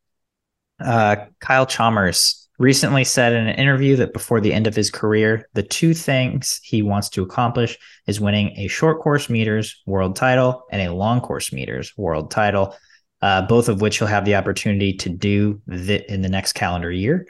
[0.83, 5.49] uh, Kyle Chalmers recently said in an interview that before the end of his career,
[5.53, 10.65] the two things he wants to accomplish is winning a short course meters world title
[10.71, 12.75] and a long course meters world title
[13.21, 16.91] uh, both of which he'll have the opportunity to do the, in the next calendar
[16.91, 17.27] year.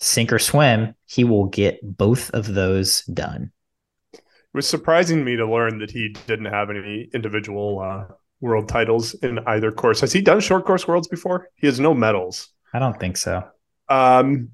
[0.00, 3.50] Sink or swim, he will get both of those done.
[4.12, 4.22] It
[4.54, 9.40] was surprising me to learn that he didn't have any individual uh, world titles in
[9.40, 10.00] either course.
[10.00, 11.48] Has he done short course worlds before?
[11.56, 12.48] He has no medals.
[12.72, 13.44] I don't think so.
[13.88, 14.50] Um,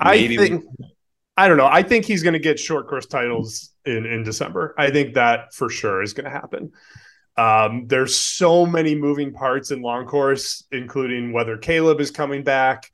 [0.00, 0.64] I think
[1.36, 1.66] I don't know.
[1.66, 4.74] I think he's going to get short course titles in in December.
[4.78, 6.72] I think that for sure is going to happen.
[7.36, 12.90] Um, there's so many moving parts in long course, including whether Caleb is coming back,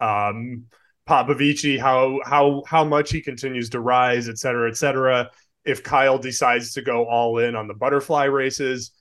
[0.00, 0.66] um,
[1.08, 5.30] Popovici, how how how much he continues to rise, et cetera, et cetera.
[5.64, 8.92] If Kyle decides to go all in on the butterfly races,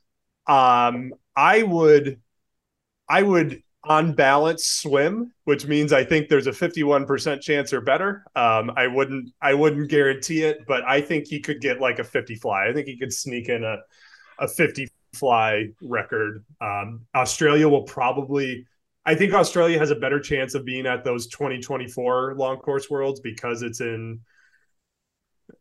[0.48, 2.20] um, I would,
[3.10, 8.24] I would on balance swim, which means I think there's a 51% chance or better.
[8.36, 12.04] Um, I wouldn't, I wouldn't guarantee it, but I think he could get like a
[12.04, 12.68] 50 fly.
[12.68, 13.78] I think he could sneak in a
[14.42, 16.44] a 50 fly record.
[16.60, 18.66] Um, Australia will probably,
[19.06, 23.22] I think Australia has a better chance of being at those 2024 long course worlds
[23.22, 24.20] because it's in.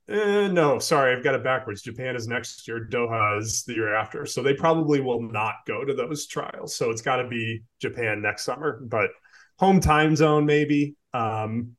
[0.08, 1.82] Eh, no, sorry, I've got it backwards.
[1.82, 2.88] Japan is next year.
[2.90, 4.26] Doha is the year after.
[4.26, 6.74] So they probably will not go to those trials.
[6.74, 9.10] So it's got to be Japan next summer, but
[9.58, 10.96] home time zone maybe.
[11.14, 11.76] Um,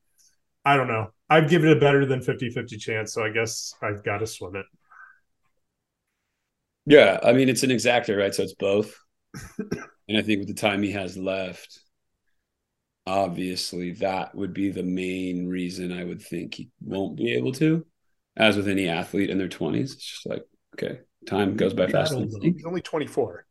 [0.64, 1.12] I don't know.
[1.30, 4.55] I've given it a better than 50-50 chance, so I guess I've got to swim
[4.55, 4.66] it.
[6.86, 8.34] Yeah, I mean it's an exacta, right?
[8.34, 8.97] So it's both.
[9.59, 11.80] and I think with the time he has left,
[13.05, 17.86] obviously that would be the main reason I would think he won't be able to.
[18.38, 20.44] As with any athlete in their 20s, it's just like,
[20.76, 22.14] okay, time goes by fast.
[22.42, 23.46] He's only 24.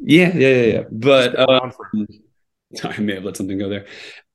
[0.00, 0.82] Yeah, yeah, yeah, yeah.
[0.90, 1.72] But um,
[2.84, 3.86] I may have let something go there.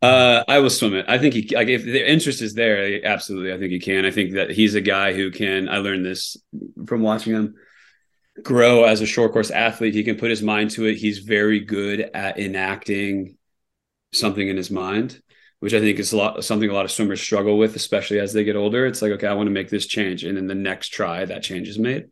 [0.02, 1.06] Uh, I will swim it.
[1.08, 3.54] I think he like if the interest is there, absolutely.
[3.54, 4.06] I think he can.
[4.06, 5.68] I think that he's a guy who can.
[5.68, 6.38] I learned this
[6.86, 7.56] from watching him
[8.41, 9.93] grow as a short course athlete.
[9.93, 10.95] He can put his mind to it.
[10.95, 13.38] He's very good at enacting
[14.14, 15.22] something in his mind,
[15.60, 18.34] which I think is a lot something a lot of swimmers struggle with, especially as
[18.34, 18.86] they get older.
[18.86, 21.43] It's like, okay, I want to make this change, and then the next try, that
[21.43, 22.07] change is made.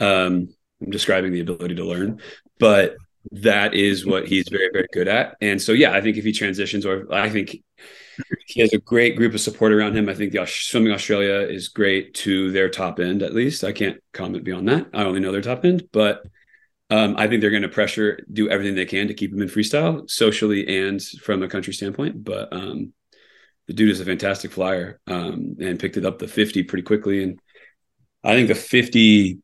[0.00, 0.48] Um,
[0.80, 2.20] I'm describing the ability to learn,
[2.58, 2.96] but
[3.32, 5.36] that is what he's very, very good at.
[5.40, 7.56] And so, yeah, I think if he transitions, or I think
[8.46, 10.08] he has a great group of support around him.
[10.08, 13.64] I think the Swimming Australia is great to their top end, at least.
[13.64, 14.86] I can't comment beyond that.
[14.94, 16.22] I only know their top end, but
[16.90, 19.48] um, I think they're going to pressure, do everything they can to keep him in
[19.48, 22.22] freestyle, socially and from a country standpoint.
[22.22, 22.92] But um,
[23.66, 27.22] the dude is a fantastic flyer um, and picked it up the 50 pretty quickly.
[27.22, 27.40] And
[28.22, 29.38] I think the 50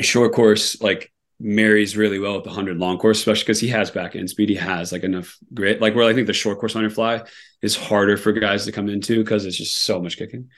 [0.00, 3.92] short course, like marries really well with the 100 long course, especially because he has
[3.92, 4.48] back end speed.
[4.48, 5.80] He has like enough grit.
[5.80, 7.22] Like where I think the short course 100 fly
[7.62, 10.48] is harder for guys to come into because it's just so much kicking.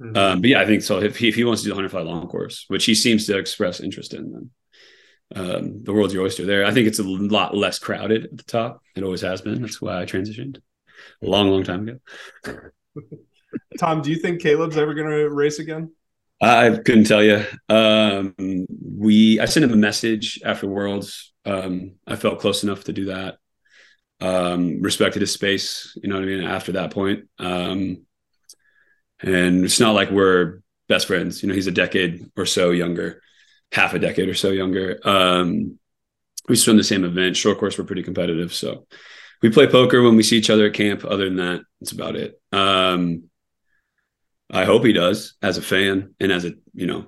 [0.00, 0.16] Mm-hmm.
[0.16, 1.00] Um, but yeah, I think so.
[1.00, 3.24] If he, if he wants to do the 100 fly long course, which he seems
[3.26, 4.50] to express interest in, then
[5.34, 6.64] um, the world's your oyster there.
[6.64, 8.82] I think it's a lot less crowded at the top.
[8.94, 9.62] It always has been.
[9.62, 10.58] That's why I transitioned
[11.22, 11.98] a long, long time ago.
[13.78, 15.92] Tom, do you think Caleb's ever going to race again?
[16.40, 17.44] I couldn't tell you.
[17.68, 18.34] Um,
[18.68, 21.32] we I sent him a message after Worlds.
[21.44, 23.38] Um, I felt close enough to do that.
[24.20, 25.96] Um, respected his space.
[26.02, 26.44] You know what I mean.
[26.44, 28.04] After that point, um,
[29.20, 31.42] and it's not like we're best friends.
[31.42, 33.22] You know, he's a decade or so younger,
[33.72, 34.98] half a decade or so younger.
[35.04, 35.78] Um,
[36.48, 37.36] we swim the same event.
[37.36, 38.86] Short course, we're pretty competitive, so
[39.42, 41.04] we play poker when we see each other at camp.
[41.04, 42.40] Other than that, that's about it.
[42.52, 43.24] Um,
[44.50, 47.06] I hope he does as a fan and as a you know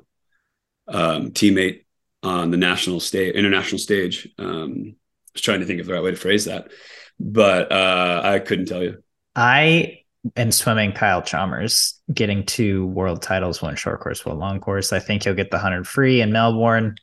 [0.88, 1.84] um, teammate
[2.22, 4.28] on the national stage, international stage.
[4.38, 6.72] Um, I was trying to think of the right way to phrase that,
[7.20, 9.02] but uh, I couldn't tell you.
[9.36, 10.00] I
[10.36, 14.92] am swimming Kyle Chalmers, getting two world titles, one short course, one long course.
[14.92, 16.96] I think he'll get the hundred free in Melbourne.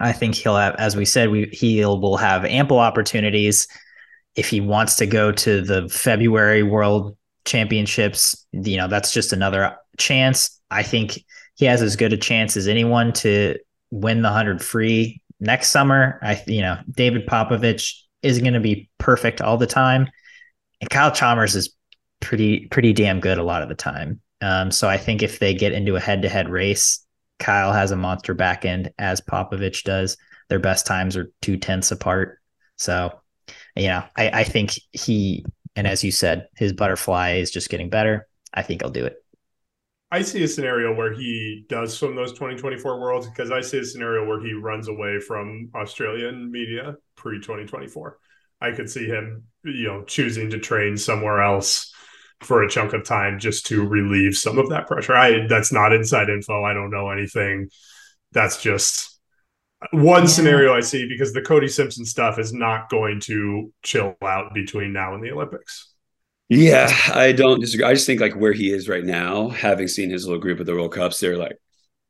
[0.00, 3.68] I think he'll have, as we said, we he will have ample opportunities
[4.34, 9.76] if he wants to go to the February World championships, you know, that's just another
[9.98, 10.60] chance.
[10.70, 11.24] I think
[11.56, 13.58] he has as good a chance as anyone to
[13.90, 16.18] win the 100 free next summer.
[16.22, 20.08] I, you know, David Popovici isn't going to be perfect all the time.
[20.80, 21.74] And Kyle Chalmers is
[22.22, 24.20] pretty, pretty damn good a lot of the time.
[24.40, 27.04] Um, so I think if they get into a head to head race,
[27.38, 30.16] Kyle has a monster back end as Popovici does.
[30.48, 32.38] Their best times are two tenths apart.
[32.76, 33.20] So,
[33.76, 35.44] you know, I, I think he
[35.76, 38.28] and as you said, his butterfly is just getting better.
[38.52, 39.16] I think I'll do it.
[40.10, 43.84] I see a scenario where he does swim those 2024 worlds because I see a
[43.84, 48.18] scenario where he runs away from Australian media pre 2024.
[48.60, 51.91] I could see him, you know, choosing to train somewhere else
[52.44, 55.14] for a chunk of time just to relieve some of that pressure.
[55.14, 56.64] I that's not inside info.
[56.64, 57.68] I don't know anything.
[58.32, 59.18] That's just
[59.90, 64.54] one scenario I see because the Cody Simpson stuff is not going to chill out
[64.54, 65.92] between now and the Olympics.
[66.48, 67.86] Yeah, I don't disagree.
[67.86, 70.66] I just think like where he is right now, having seen his little group at
[70.66, 71.56] the World Cups, they're like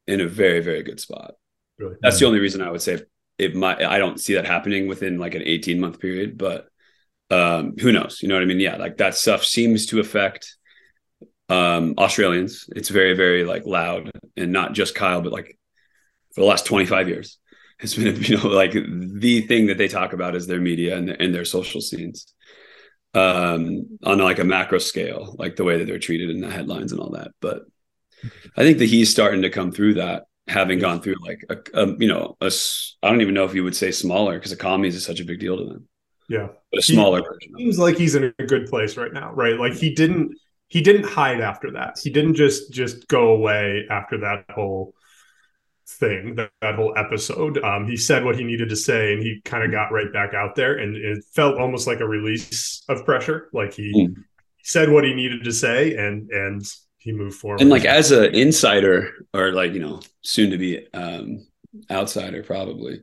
[0.06, 1.34] in a very, very good spot.
[1.78, 1.96] Really?
[2.02, 3.02] That's the only reason I would say
[3.38, 3.82] it might.
[3.82, 6.68] I don't see that happening within like an eighteen month period, but
[7.32, 8.20] um, who knows?
[8.22, 8.60] You know what I mean?
[8.60, 10.56] Yeah, like that stuff seems to affect
[11.48, 12.68] um, Australians.
[12.76, 15.58] It's very, very like loud, and not just Kyle, but like
[16.34, 17.38] for the last twenty five years
[17.82, 21.10] it's been you know like the thing that they talk about is their media and,
[21.10, 22.32] and their social scenes
[23.14, 26.92] um on like a macro scale like the way that they're treated in the headlines
[26.92, 27.62] and all that but
[28.56, 31.96] i think that he's starting to come through that having gone through like a, a
[31.98, 32.50] you know a
[33.02, 35.40] i don't even know if you would say smaller because economies is such a big
[35.40, 35.86] deal to them
[36.32, 36.48] yeah.
[36.70, 39.58] But a smaller he version seems like he's in a good place right now right?
[39.58, 40.34] Like he didn't
[40.68, 41.98] he didn't hide after that.
[42.02, 44.94] He didn't just just go away after that whole
[45.86, 47.62] thing that, that whole episode.
[47.62, 50.32] Um, he said what he needed to say and he kind of got right back
[50.32, 53.50] out there and it felt almost like a release of pressure.
[53.52, 54.14] Like he mm.
[54.62, 56.64] said what he needed to say and and
[56.96, 57.60] he moved forward.
[57.60, 61.46] And like as an insider or like you know soon to be um
[61.90, 63.02] outsider probably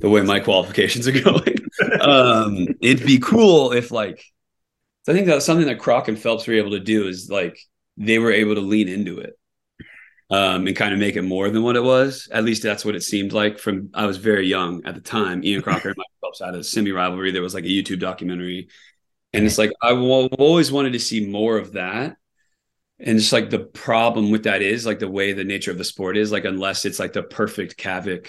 [0.00, 1.63] the way my qualifications are going
[2.00, 4.24] um it'd be cool if like
[5.08, 7.58] I think that's something that Croc and Phelps were able to do is like
[7.96, 9.38] they were able to lean into it
[10.30, 12.28] um, and kind of make it more than what it was.
[12.32, 15.44] At least that's what it seemed like from I was very young at the time.
[15.44, 17.30] Ian Crocker and Mike Phelps had a semi rivalry.
[17.30, 18.68] There was like a YouTube documentary.
[19.32, 22.16] And it's like I've always wanted to see more of that.
[23.00, 25.84] And it's like the problem with that is like the way the nature of the
[25.84, 28.28] sport is, like unless it's like the perfect Kavik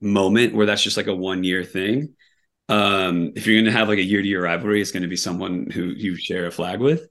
[0.00, 2.15] moment where that's just like a one year thing.
[2.68, 5.70] Um, if you're gonna have like a year to year rivalry, it's gonna be someone
[5.70, 7.08] who you share a flag with.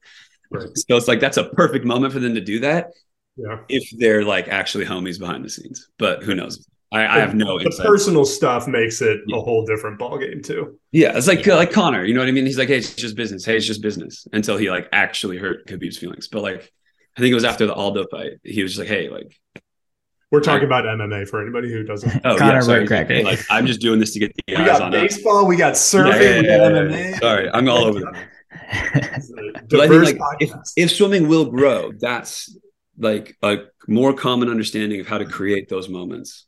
[0.51, 0.69] Right.
[0.75, 2.91] So it's like that's a perfect moment for them to do that.
[3.37, 3.59] Yeah.
[3.67, 5.89] If they're like actually homies behind the scenes.
[5.97, 6.67] But who knows?
[6.91, 7.85] I, I have no the insight.
[7.85, 9.37] personal stuff makes it yeah.
[9.37, 10.79] a whole different ballgame too.
[10.91, 11.55] Yeah, it's like yeah.
[11.55, 12.45] like Conor, you know what I mean?
[12.45, 13.43] He's like, hey, it's just business.
[13.43, 16.27] Hey, it's just business until he like actually hurt Khabib's feelings.
[16.27, 16.71] But like,
[17.17, 19.35] I think it was after the Aldo fight, he was just like, hey, like,
[20.32, 22.11] we're talking about MMA for anybody who doesn't.
[22.26, 22.88] Oh, Conor yeah, sorry.
[22.88, 25.01] Hey, like, I'm just doing this to get the we eyes on it.
[25.01, 25.47] baseball, us.
[25.47, 27.19] we got surfing, we got MMA.
[27.19, 28.28] Sorry, I'm all over that.
[29.69, 32.57] but I think like if, if swimming will grow, that's
[32.97, 33.57] like a
[33.88, 36.45] more common understanding of how to create those moments